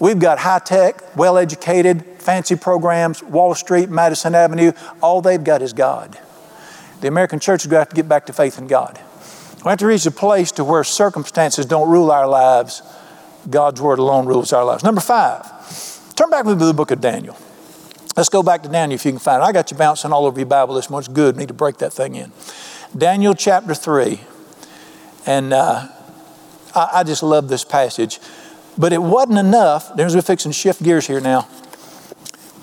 [0.01, 4.73] We've got high tech, well educated, fancy programs, Wall Street, Madison Avenue.
[5.03, 6.19] All they've got is God.
[7.01, 8.99] The American church is going to have to get back to faith in God.
[9.65, 12.83] We have to reach a place to where circumstances don't rule our lives.
[13.49, 14.85] God's word alone rules our lives.
[14.85, 15.45] Number five,
[16.15, 17.37] turn back to the book of Daniel.
[18.17, 19.47] Let's go back to Daniel if you can find it.
[19.47, 21.07] I got you bouncing all over your Bible this morning.
[21.07, 21.37] It's good.
[21.37, 22.33] need to break that thing in.
[22.97, 24.21] Daniel chapter 3.
[25.27, 25.89] And uh,
[26.75, 28.19] I, I, just love this passage.
[28.77, 29.95] But it wasn't enough.
[29.95, 31.49] There's we're fixing shift gears here now.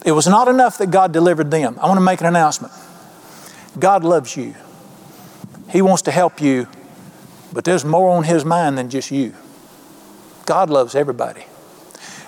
[0.05, 1.77] It was not enough that God delivered them.
[1.81, 2.73] I want to make an announcement.
[3.77, 4.55] God loves you.
[5.69, 6.67] He wants to help you,
[7.51, 9.33] but there's more on His mind than just you.
[10.45, 11.41] God loves everybody.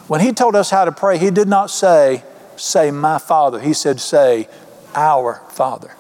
[0.08, 2.24] When He told us how to pray, He did not say,
[2.56, 3.60] say, my Father.
[3.60, 4.48] He said, say,
[4.96, 5.96] our Father.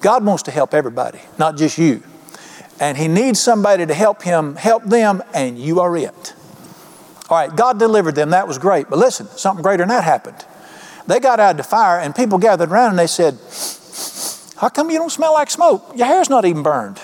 [0.00, 2.02] God wants to help everybody, not just you.
[2.78, 6.34] And He needs somebody to help Him help them, and you are it.
[7.28, 8.30] All right, God delivered them.
[8.30, 8.88] That was great.
[8.88, 10.44] But listen, something greater than that happened.
[11.06, 13.38] They got out of the fire, and people gathered around and they said,
[14.58, 15.92] how come you don't smell like smoke?
[15.94, 17.00] Your hair's not even burned.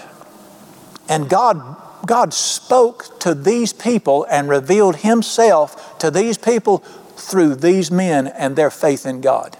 [1.08, 7.90] And God, God spoke to these people and revealed Himself to these people through these
[7.90, 9.56] men and their faith in God.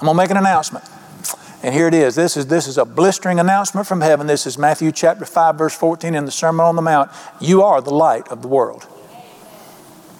[0.00, 0.84] I'm going to make an announcement.
[1.62, 2.16] And here it is.
[2.16, 4.26] This is this is a blistering announcement from heaven.
[4.26, 7.10] This is Matthew chapter 5 verse 14 in the Sermon on the Mount.
[7.40, 8.86] You are the light of the world.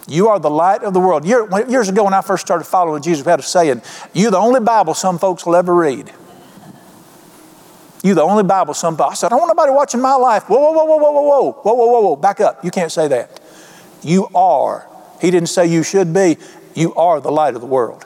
[0.07, 1.25] You are the light of the world.
[1.25, 3.83] Years ago, when I first started following Jesus, we had a saying,
[4.13, 6.13] You're the only Bible some folks will ever read.
[8.03, 10.44] You the only Bible some I said, I don't want nobody watching my life.
[10.48, 12.17] Whoa, whoa, whoa, whoa, whoa, whoa, whoa, whoa, whoa, whoa.
[12.17, 12.65] Back up.
[12.65, 13.40] You can't say that.
[14.03, 14.88] You are.
[15.21, 16.37] He didn't say you should be.
[16.75, 18.03] You are the light of the world.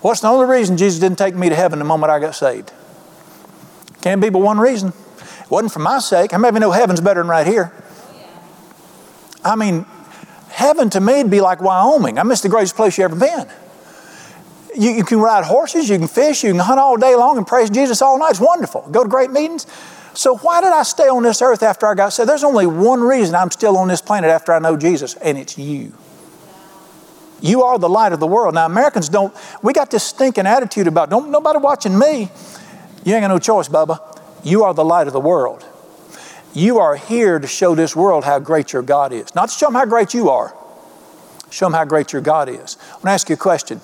[0.00, 2.72] What's the only reason Jesus didn't take me to heaven the moment I got saved?
[4.02, 4.88] Can't be but one reason.
[4.90, 6.32] It wasn't for my sake.
[6.32, 7.72] Of you know heaven's better than right here?
[9.44, 9.86] I mean,
[10.54, 12.16] Heaven to me would be like Wyoming.
[12.16, 13.48] I miss the greatest place you ever been.
[14.74, 17.46] You, you, can ride horses, you can fish, you can hunt all day long and
[17.46, 18.30] praise Jesus all night.
[18.30, 18.86] It's wonderful.
[18.90, 19.66] Go to great meetings.
[20.14, 22.28] So, why did I stay on this earth after I got saved?
[22.28, 25.58] There's only one reason I'm still on this planet after I know Jesus, and it's
[25.58, 25.92] you.
[27.40, 28.54] You are the light of the world.
[28.54, 32.30] Now, Americans don't, we got this stinking attitude about, don't nobody watching me.
[33.04, 33.98] You ain't got no choice, Bubba.
[34.44, 35.66] You are the light of the world.
[36.54, 39.34] You are here to show this world how great your God is.
[39.34, 40.56] Not to show them how great you are,
[41.50, 42.76] show them how great your God is.
[42.80, 43.80] I want to ask you a question.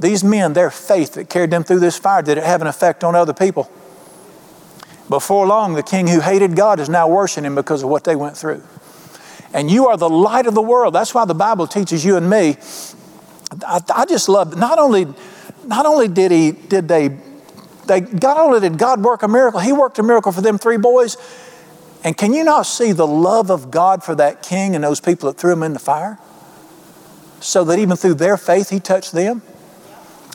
[0.00, 3.04] These men, their faith that carried them through this fire, did it have an effect
[3.04, 3.70] on other people?
[5.10, 8.16] Before long, the king who hated God is now worshiping him because of what they
[8.16, 8.62] went through.
[9.52, 10.94] And you are the light of the world.
[10.94, 12.56] That's why the Bible teaches you and me.
[13.66, 15.08] I, I just love not only
[15.66, 17.18] not only did he did they
[17.86, 20.76] they not only did God work a miracle, he worked a miracle for them three
[20.76, 21.16] boys.
[22.04, 25.30] And can you not see the love of God for that king and those people
[25.30, 26.18] that threw him in the fire?
[27.40, 29.42] So that even through their faith, he touched them?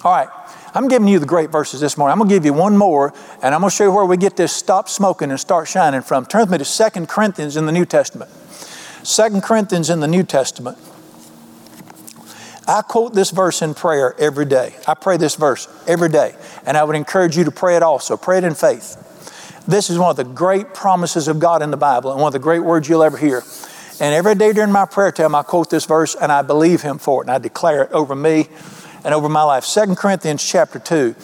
[0.05, 0.29] All right.
[0.75, 2.11] I'm giving you the great verses this morning.
[2.11, 4.17] I'm going to give you one more, and I'm going to show you where we
[4.17, 6.27] get this stop smoking and start shining from.
[6.27, 8.29] Turn with me to 2 Corinthians in the New Testament.
[9.03, 10.77] 2 Corinthians in the New Testament.
[12.67, 14.75] I quote this verse in prayer every day.
[14.87, 16.35] I pray this verse every day,
[16.67, 18.15] and I would encourage you to pray it also.
[18.15, 19.63] Pray it in faith.
[19.67, 22.33] This is one of the great promises of God in the Bible and one of
[22.33, 23.41] the great words you'll ever hear.
[23.99, 26.99] And every day during my prayer time, I quote this verse and I believe Him
[26.99, 28.49] for it, and I declare it over me
[29.05, 29.65] and over my life.
[29.65, 31.15] 2 Corinthians chapter 2,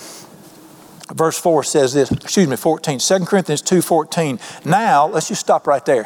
[1.13, 2.99] verse 4 says this, excuse me, 14.
[2.99, 4.39] 2 Corinthians 2 14.
[4.63, 6.05] Now, let's just stop right there.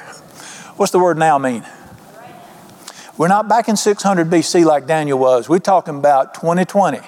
[0.78, 1.64] What's the word now mean?
[3.18, 5.48] We're not back in 600 BC like Daniel was.
[5.48, 7.00] We're talking about 2020.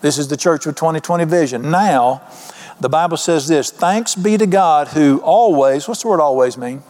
[0.00, 1.70] This is the church with 2020 vision.
[1.70, 2.22] Now,
[2.78, 6.82] the Bible says this Thanks be to God who always, what's the word always mean?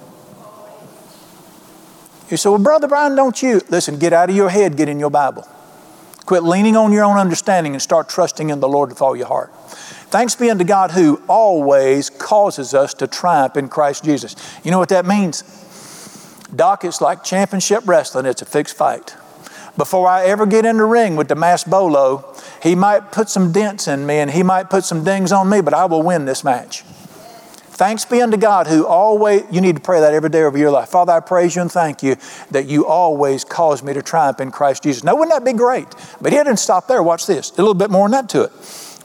[2.28, 3.60] You say, Well, Brother Brian, don't you?
[3.68, 5.46] Listen, get out of your head, get in your Bible.
[6.30, 9.26] Quit leaning on your own understanding and start trusting in the Lord with all your
[9.26, 9.52] heart.
[10.12, 14.36] Thanks be unto God who always causes us to triumph in Christ Jesus.
[14.62, 15.42] You know what that means?
[16.54, 19.16] Doc, it's like championship wrestling, it's a fixed fight.
[19.76, 23.50] Before I ever get in the ring with the mass bolo, he might put some
[23.50, 26.26] dents in me and he might put some dings on me, but I will win
[26.26, 26.84] this match.
[27.80, 30.70] Thanks be unto God who always, you need to pray that every day of your
[30.70, 30.90] life.
[30.90, 32.16] Father, I praise you and thank you
[32.50, 35.02] that you always cause me to triumph in Christ Jesus.
[35.02, 35.86] Now, wouldn't that be great?
[36.20, 37.02] But he didn't stop there.
[37.02, 37.52] Watch this.
[37.52, 38.50] A little bit more than that to it.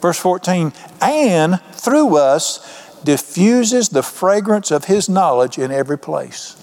[0.02, 6.62] Verse 14, and through us diffuses the fragrance of his knowledge in every place.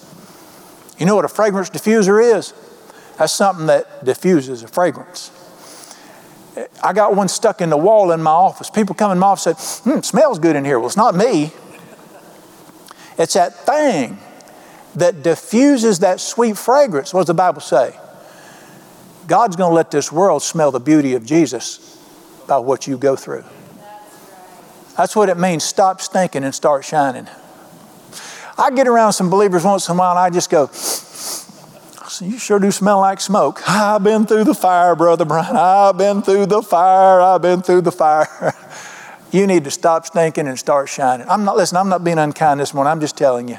[0.99, 2.53] You know what a fragrance diffuser is?
[3.17, 5.31] That's something that diffuses a fragrance.
[6.83, 8.69] I got one stuck in the wall in my office.
[8.69, 10.77] People come in my office and say, hmm, smells good in here.
[10.77, 11.51] Well, it's not me.
[13.17, 14.17] It's that thing
[14.95, 17.13] that diffuses that sweet fragrance.
[17.13, 17.95] What does the Bible say?
[19.27, 21.97] God's going to let this world smell the beauty of Jesus
[22.47, 23.43] by what you go through.
[24.97, 25.63] That's what it means.
[25.63, 27.27] Stop stinking and start shining.
[28.57, 30.69] I get around some believers once in a while and I just go,
[32.21, 33.67] You sure do smell like smoke.
[33.67, 35.55] I've been through the fire, Brother Brian.
[35.55, 37.21] I've been through the fire.
[37.21, 38.53] I've been through the fire.
[39.33, 41.27] You need to stop stinking and start shining.
[41.27, 42.91] I'm not, listen, I'm not being unkind this morning.
[42.91, 43.57] I'm just telling you.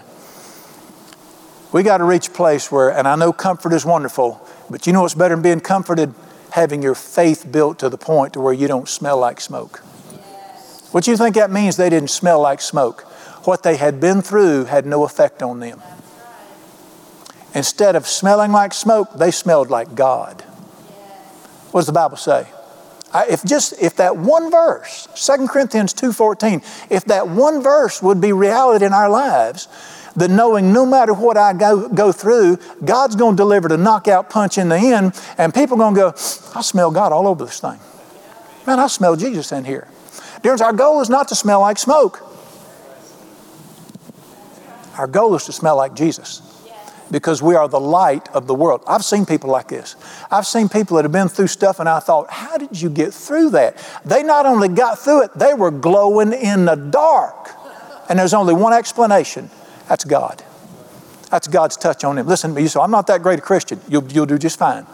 [1.73, 4.93] We got to reach a place where, and I know comfort is wonderful, but you
[4.93, 6.15] know what's better than being comforted?
[6.53, 9.81] Having your faith built to the point to where you don't smell like smoke.
[10.93, 13.01] What you think that means they didn't smell like smoke?
[13.45, 15.83] What they had been through had no effect on them.
[17.53, 20.43] Instead of smelling like smoke, they smelled like God.
[21.73, 22.47] What does the Bible say?
[23.23, 28.33] If just if that one verse 2 corinthians 2.14 if that one verse would be
[28.33, 29.69] reality in our lives
[30.17, 34.29] that knowing no matter what i go, go through god's going to deliver the knockout
[34.31, 36.09] punch in the end and people are going to go
[36.59, 37.79] i smell god all over this thing.
[38.67, 39.89] Man i smell jesus in here.
[40.43, 42.21] Dear, our goal is not to smell like smoke.
[44.99, 46.54] Our goal is to smell like jesus
[47.15, 48.83] because we are the light of the world.
[48.89, 49.95] I've seen people like this.
[50.33, 53.15] I've seen people that have been through stuff, and I thought, how did you get
[53.15, 53.77] through that?
[54.05, 57.51] They not only got through it, they were glowing in the dark.
[58.09, 59.49] And there's only one explanation
[59.89, 60.43] that's God.
[61.31, 62.27] That's God's touch on them.
[62.27, 63.81] Listen, to me, you say, I'm not that great a Christian.
[63.89, 64.85] You'll, you'll do just fine.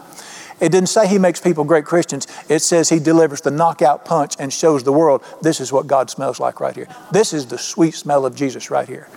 [0.59, 2.27] It didn't say he makes people great Christians.
[2.49, 6.11] It says he delivers the knockout punch and shows the world this is what God
[6.11, 6.87] smells like right here.
[7.11, 9.07] This is the sweet smell of Jesus right here.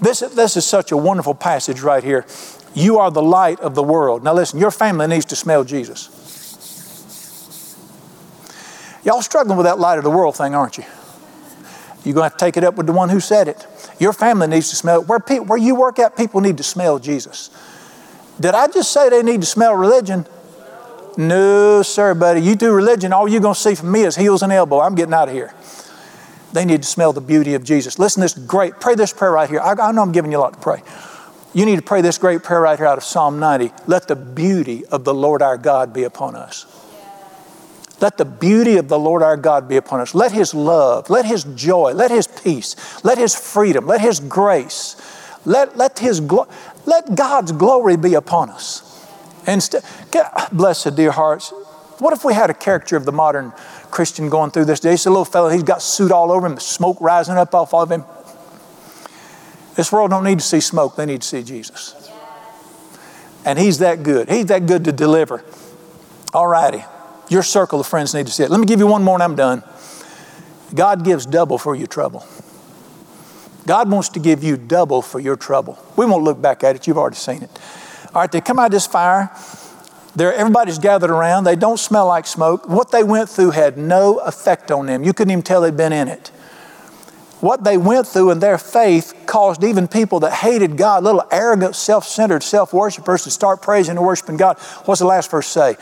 [0.00, 2.24] This, this is such a wonderful passage right here.
[2.74, 4.24] You are the light of the world.
[4.24, 6.08] Now, listen, your family needs to smell Jesus.
[9.04, 10.84] Y'all struggling with that light of the world thing, aren't you?
[12.04, 13.66] You're going to have to take it up with the one who said it.
[13.98, 15.08] Your family needs to smell it.
[15.08, 17.50] Where, pe- where you work at, people need to smell Jesus.
[18.38, 20.26] Did I just say they need to smell religion?
[21.18, 22.40] No, sir, buddy.
[22.40, 24.80] You do religion, all you're going to see from me is heels and elbow.
[24.80, 25.52] I'm getting out of here.
[26.52, 27.98] They need to smell the beauty of Jesus.
[27.98, 29.60] Listen this great, pray this prayer right here.
[29.60, 30.82] I, I know I'm giving you a lot to pray.
[31.52, 33.72] You need to pray this great prayer right here out of Psalm 90.
[33.86, 36.66] Let the beauty of the Lord our God be upon us.
[38.00, 40.14] Let the beauty of the Lord our God be upon us.
[40.14, 44.96] Let His love, let His joy, let His peace, let His freedom, let His grace,
[45.44, 46.48] let, let, his glo-
[46.86, 48.86] let God's glory be upon us.
[49.46, 49.82] Instead,
[50.52, 51.52] bless the dear hearts.
[51.98, 53.52] What if we had a character of the modern
[53.90, 54.90] Christian going through this day?
[54.92, 57.90] He's a little fellow, he's got soot all over him, smoke rising up off of
[57.90, 58.04] him.
[59.74, 62.10] This world don't need to see smoke, they need to see Jesus.
[63.44, 64.28] And he's that good.
[64.28, 65.42] He's that good to deliver.
[66.34, 66.84] All righty.
[67.28, 68.50] Your circle of friends need to see it.
[68.50, 69.62] Let me give you one more and I'm done.
[70.74, 72.26] God gives double for your trouble.
[73.66, 75.78] God wants to give you double for your trouble.
[75.96, 77.50] We won't look back at it, you've already seen it.
[78.14, 79.30] All right, they come out of this fire.
[80.16, 81.44] They're, everybody's gathered around.
[81.44, 82.68] They don't smell like smoke.
[82.68, 85.04] What they went through had no effect on them.
[85.04, 86.28] You couldn't even tell they'd been in it.
[87.40, 91.74] What they went through in their faith caused even people that hated God, little arrogant,
[91.74, 94.58] self centered, self worshippers, to start praising and worshiping God.
[94.84, 95.76] What's the last verse say?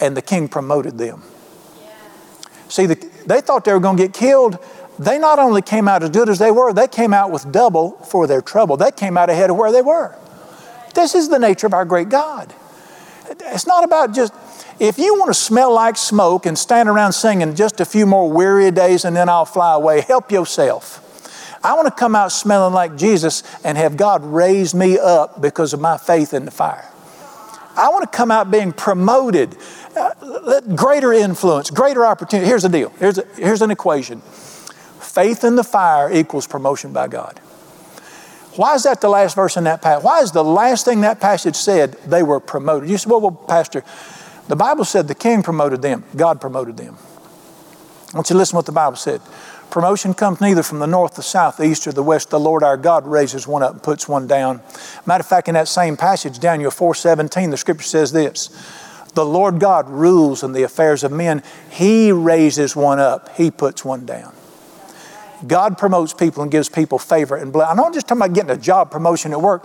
[0.00, 1.22] And the king promoted them.
[1.80, 1.92] Yeah.
[2.68, 2.94] See, the,
[3.26, 4.58] they thought they were going to get killed.
[4.98, 7.92] They not only came out as good as they were, they came out with double
[7.98, 8.76] for their trouble.
[8.76, 10.16] They came out ahead of where they were.
[10.94, 12.52] This is the nature of our great God.
[13.30, 14.32] It's not about just,
[14.78, 18.30] if you want to smell like smoke and stand around singing just a few more
[18.30, 21.04] weary days and then I'll fly away, help yourself.
[21.62, 25.72] I want to come out smelling like Jesus and have God raise me up because
[25.72, 26.88] of my faith in the fire.
[27.76, 29.56] I want to come out being promoted,
[29.96, 32.48] uh, greater influence, greater opportunity.
[32.48, 34.20] Here's the deal here's, a, here's an equation
[35.00, 37.40] faith in the fire equals promotion by God.
[38.56, 40.04] Why is that the last verse in that passage?
[40.04, 42.90] Why is the last thing that passage said they were promoted?
[42.90, 43.84] You said, well, well, Pastor,
[44.48, 46.96] the Bible said the king promoted them, God promoted them.
[48.12, 49.20] I want you to listen to what the Bible said.
[49.70, 52.30] Promotion comes neither from the north, the south, the east, or the west.
[52.30, 54.62] The Lord our God raises one up and puts one down.
[55.04, 58.48] Matter of fact, in that same passage, Daniel 4:17, the scripture says this:
[59.12, 61.42] The Lord God rules in the affairs of men.
[61.68, 64.32] He raises one up, He puts one down.
[65.46, 67.70] God promotes people and gives people favor and blessing.
[67.70, 69.64] I'm not just talking about getting a job promotion at work.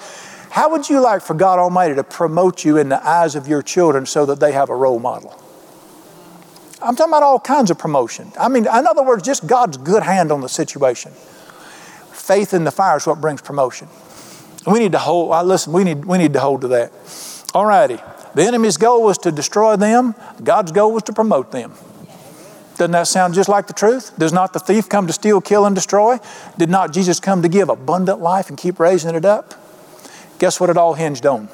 [0.52, 3.64] How would you like for God Almighty to promote you in the eyes of your
[3.64, 5.40] children so that they have a role model?
[6.82, 8.32] I'm talking about all kinds of promotion.
[8.40, 11.12] I mean, in other words, just God's good hand on the situation.
[12.12, 13.88] Faith in the fire is what brings promotion.
[14.68, 16.92] We need to hold, listen, we need, we need to hold to that.
[17.54, 17.98] All righty.
[18.36, 21.74] The enemy's goal was to destroy them, God's goal was to promote them.
[22.78, 24.18] Doesn't that sound just like the truth?
[24.18, 26.18] Does not the thief come to steal, kill, and destroy?
[26.58, 29.54] Did not Jesus come to give abundant life and keep raising it up?
[30.40, 31.48] Guess what it all hinged on?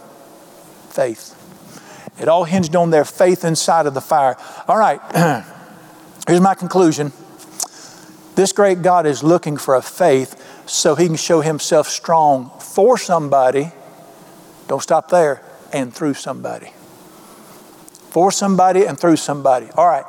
[0.90, 1.36] Faith.
[2.20, 4.38] It all hinged on their faith inside of the fire.
[4.68, 5.00] All right,
[6.28, 7.12] here's my conclusion.
[8.36, 12.98] This great God is looking for a faith so he can show himself strong for
[12.98, 13.72] somebody.
[14.68, 15.42] Don't stop there,
[15.74, 16.72] and through somebody.
[18.10, 19.68] For somebody and through somebody.
[19.76, 20.06] All right.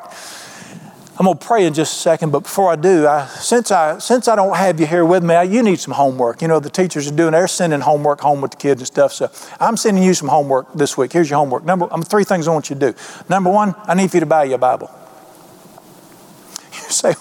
[1.20, 3.98] I'm going to pray in just a second, but before I do, I, since, I,
[3.98, 6.40] since I don't have you here with me, I, you need some homework.
[6.40, 9.12] You know, the teachers are doing, they're sending homework home with the kids and stuff.
[9.12, 11.12] So I'm sending you some homework this week.
[11.12, 11.62] Here's your homework.
[11.64, 12.98] Number, um, three things I want you to do.
[13.28, 14.90] Number one, I need you to buy you a Bible.
[16.72, 17.12] You say,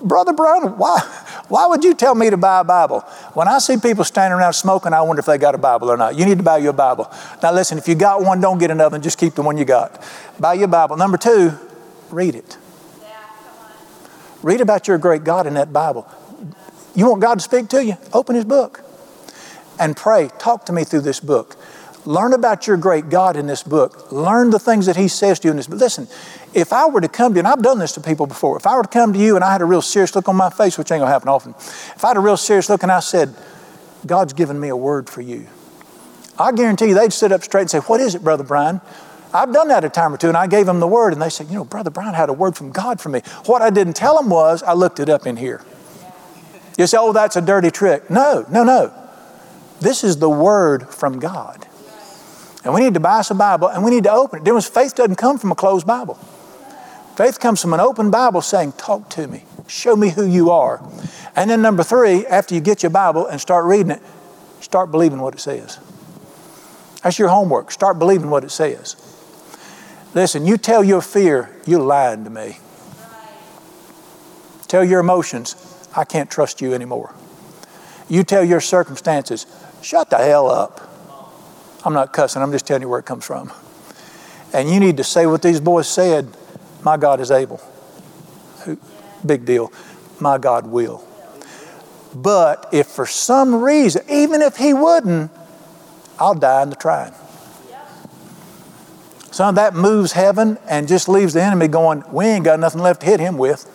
[0.00, 1.00] Brother Brown, why,
[1.48, 3.00] why would you tell me to buy a Bible?
[3.34, 5.98] When I see people standing around smoking, I wonder if they got a Bible or
[5.98, 6.16] not.
[6.16, 7.12] You need to buy you a Bible.
[7.42, 10.02] Now, listen, if you got one, don't get another, just keep the one you got.
[10.40, 10.96] Buy you a Bible.
[10.96, 11.52] Number two,
[12.10, 12.56] read it.
[14.44, 16.06] Read about your great God in that Bible.
[16.94, 17.96] You want God to speak to you?
[18.12, 18.82] Open His book
[19.80, 20.28] and pray.
[20.38, 21.56] Talk to me through this book.
[22.04, 24.12] Learn about your great God in this book.
[24.12, 25.80] Learn the things that He says to you in this book.
[25.80, 26.06] Listen,
[26.52, 28.66] if I were to come to you, and I've done this to people before, if
[28.66, 30.50] I were to come to you and I had a real serious look on my
[30.50, 33.00] face, which ain't gonna happen often, if I had a real serious look and I
[33.00, 33.34] said,
[34.04, 35.46] God's given me a word for you,
[36.38, 38.82] I guarantee you they'd sit up straight and say, What is it, Brother Brian?
[39.34, 41.28] I've done that a time or two, and I gave them the word, and they
[41.28, 43.20] said, You know, Brother Brown had a word from God for me.
[43.46, 45.60] What I didn't tell them was, I looked it up in here.
[46.78, 48.08] You say, Oh, that's a dirty trick.
[48.08, 48.92] No, no, no.
[49.80, 51.66] This is the word from God.
[52.64, 54.44] And we need to buy us a Bible, and we need to open it.
[54.44, 56.14] Difference, faith doesn't come from a closed Bible.
[57.16, 60.80] Faith comes from an open Bible saying, Talk to me, show me who you are.
[61.34, 64.02] And then, number three, after you get your Bible and start reading it,
[64.60, 65.80] start believing what it says.
[67.02, 67.72] That's your homework.
[67.72, 68.96] Start believing what it says.
[70.14, 72.58] Listen, you tell your fear, you're lying to me.
[74.68, 75.56] Tell your emotions,
[75.96, 77.14] I can't trust you anymore.
[78.08, 79.46] You tell your circumstances,
[79.82, 80.88] shut the hell up.
[81.84, 83.52] I'm not cussing, I'm just telling you where it comes from.
[84.52, 86.28] And you need to say what these boys said
[86.82, 87.60] My God is able.
[89.26, 89.72] Big deal.
[90.20, 91.04] My God will.
[92.14, 95.32] But if for some reason, even if He wouldn't,
[96.18, 97.12] I'll die in the trying.
[99.34, 103.00] Son, that moves heaven and just leaves the enemy going, we ain't got nothing left
[103.00, 103.68] to hit him with.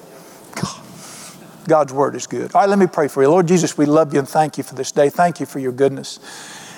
[1.68, 2.56] God's word is good.
[2.56, 3.28] All right, let me pray for you.
[3.28, 5.10] Lord Jesus, we love you and thank you for this day.
[5.10, 6.22] Thank you for your goodness.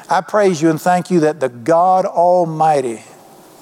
[0.10, 3.04] I praise you and thank you that the God Almighty,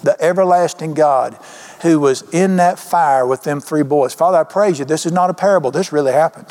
[0.03, 1.37] the everlasting God,
[1.81, 4.13] who was in that fire with them three boys.
[4.13, 4.85] Father, I praise you.
[4.85, 6.47] This is not a parable, this really happened.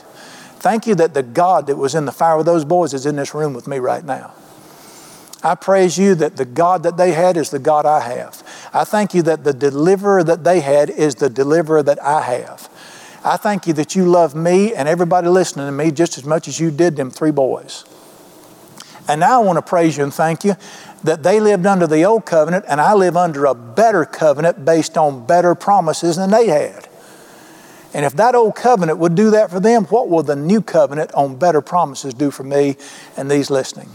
[0.58, 3.16] Thank you that the God that was in the fire with those boys is in
[3.16, 4.34] this room with me right now.
[5.42, 8.42] I praise you that the God that they had is the God I have.
[8.74, 12.68] I thank you that the deliverer that they had is the deliverer that I have.
[13.24, 16.48] I thank you that you love me and everybody listening to me just as much
[16.48, 17.84] as you did them three boys.
[19.08, 20.54] And now I want to praise you and thank you
[21.04, 24.98] that they lived under the old covenant and I live under a better covenant based
[24.98, 26.88] on better promises than they had.
[27.94, 31.12] And if that old covenant would do that for them, what will the new covenant
[31.14, 32.76] on better promises do for me
[33.16, 33.88] and these listening?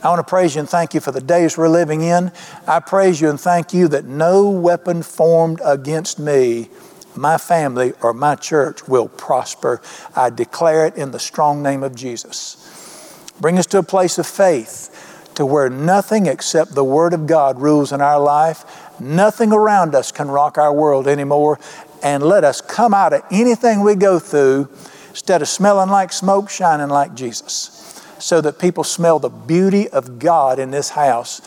[0.00, 2.30] I want to praise you and thank you for the days we're living in.
[2.68, 6.68] I praise you and thank you that no weapon formed against me,
[7.16, 9.82] my family, or my church will prosper.
[10.14, 13.34] I declare it in the strong name of Jesus.
[13.40, 17.60] Bring us to a place of faith to where nothing except the Word of God
[17.60, 19.00] rules in our life.
[19.00, 21.58] Nothing around us can rock our world anymore.
[22.04, 24.68] And let us come out of anything we go through
[25.10, 27.78] instead of smelling like smoke, shining like Jesus
[28.18, 31.40] so that people smell the beauty of God in this house.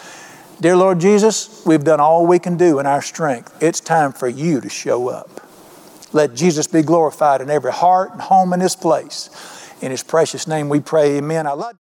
[0.60, 3.56] Dear Lord Jesus, we've done all we can do in our strength.
[3.62, 5.42] It's time for you to show up.
[6.14, 9.30] Let Jesus be glorified in every heart and home in this place.
[9.82, 11.48] In his precious name we pray, amen.
[11.48, 11.70] I love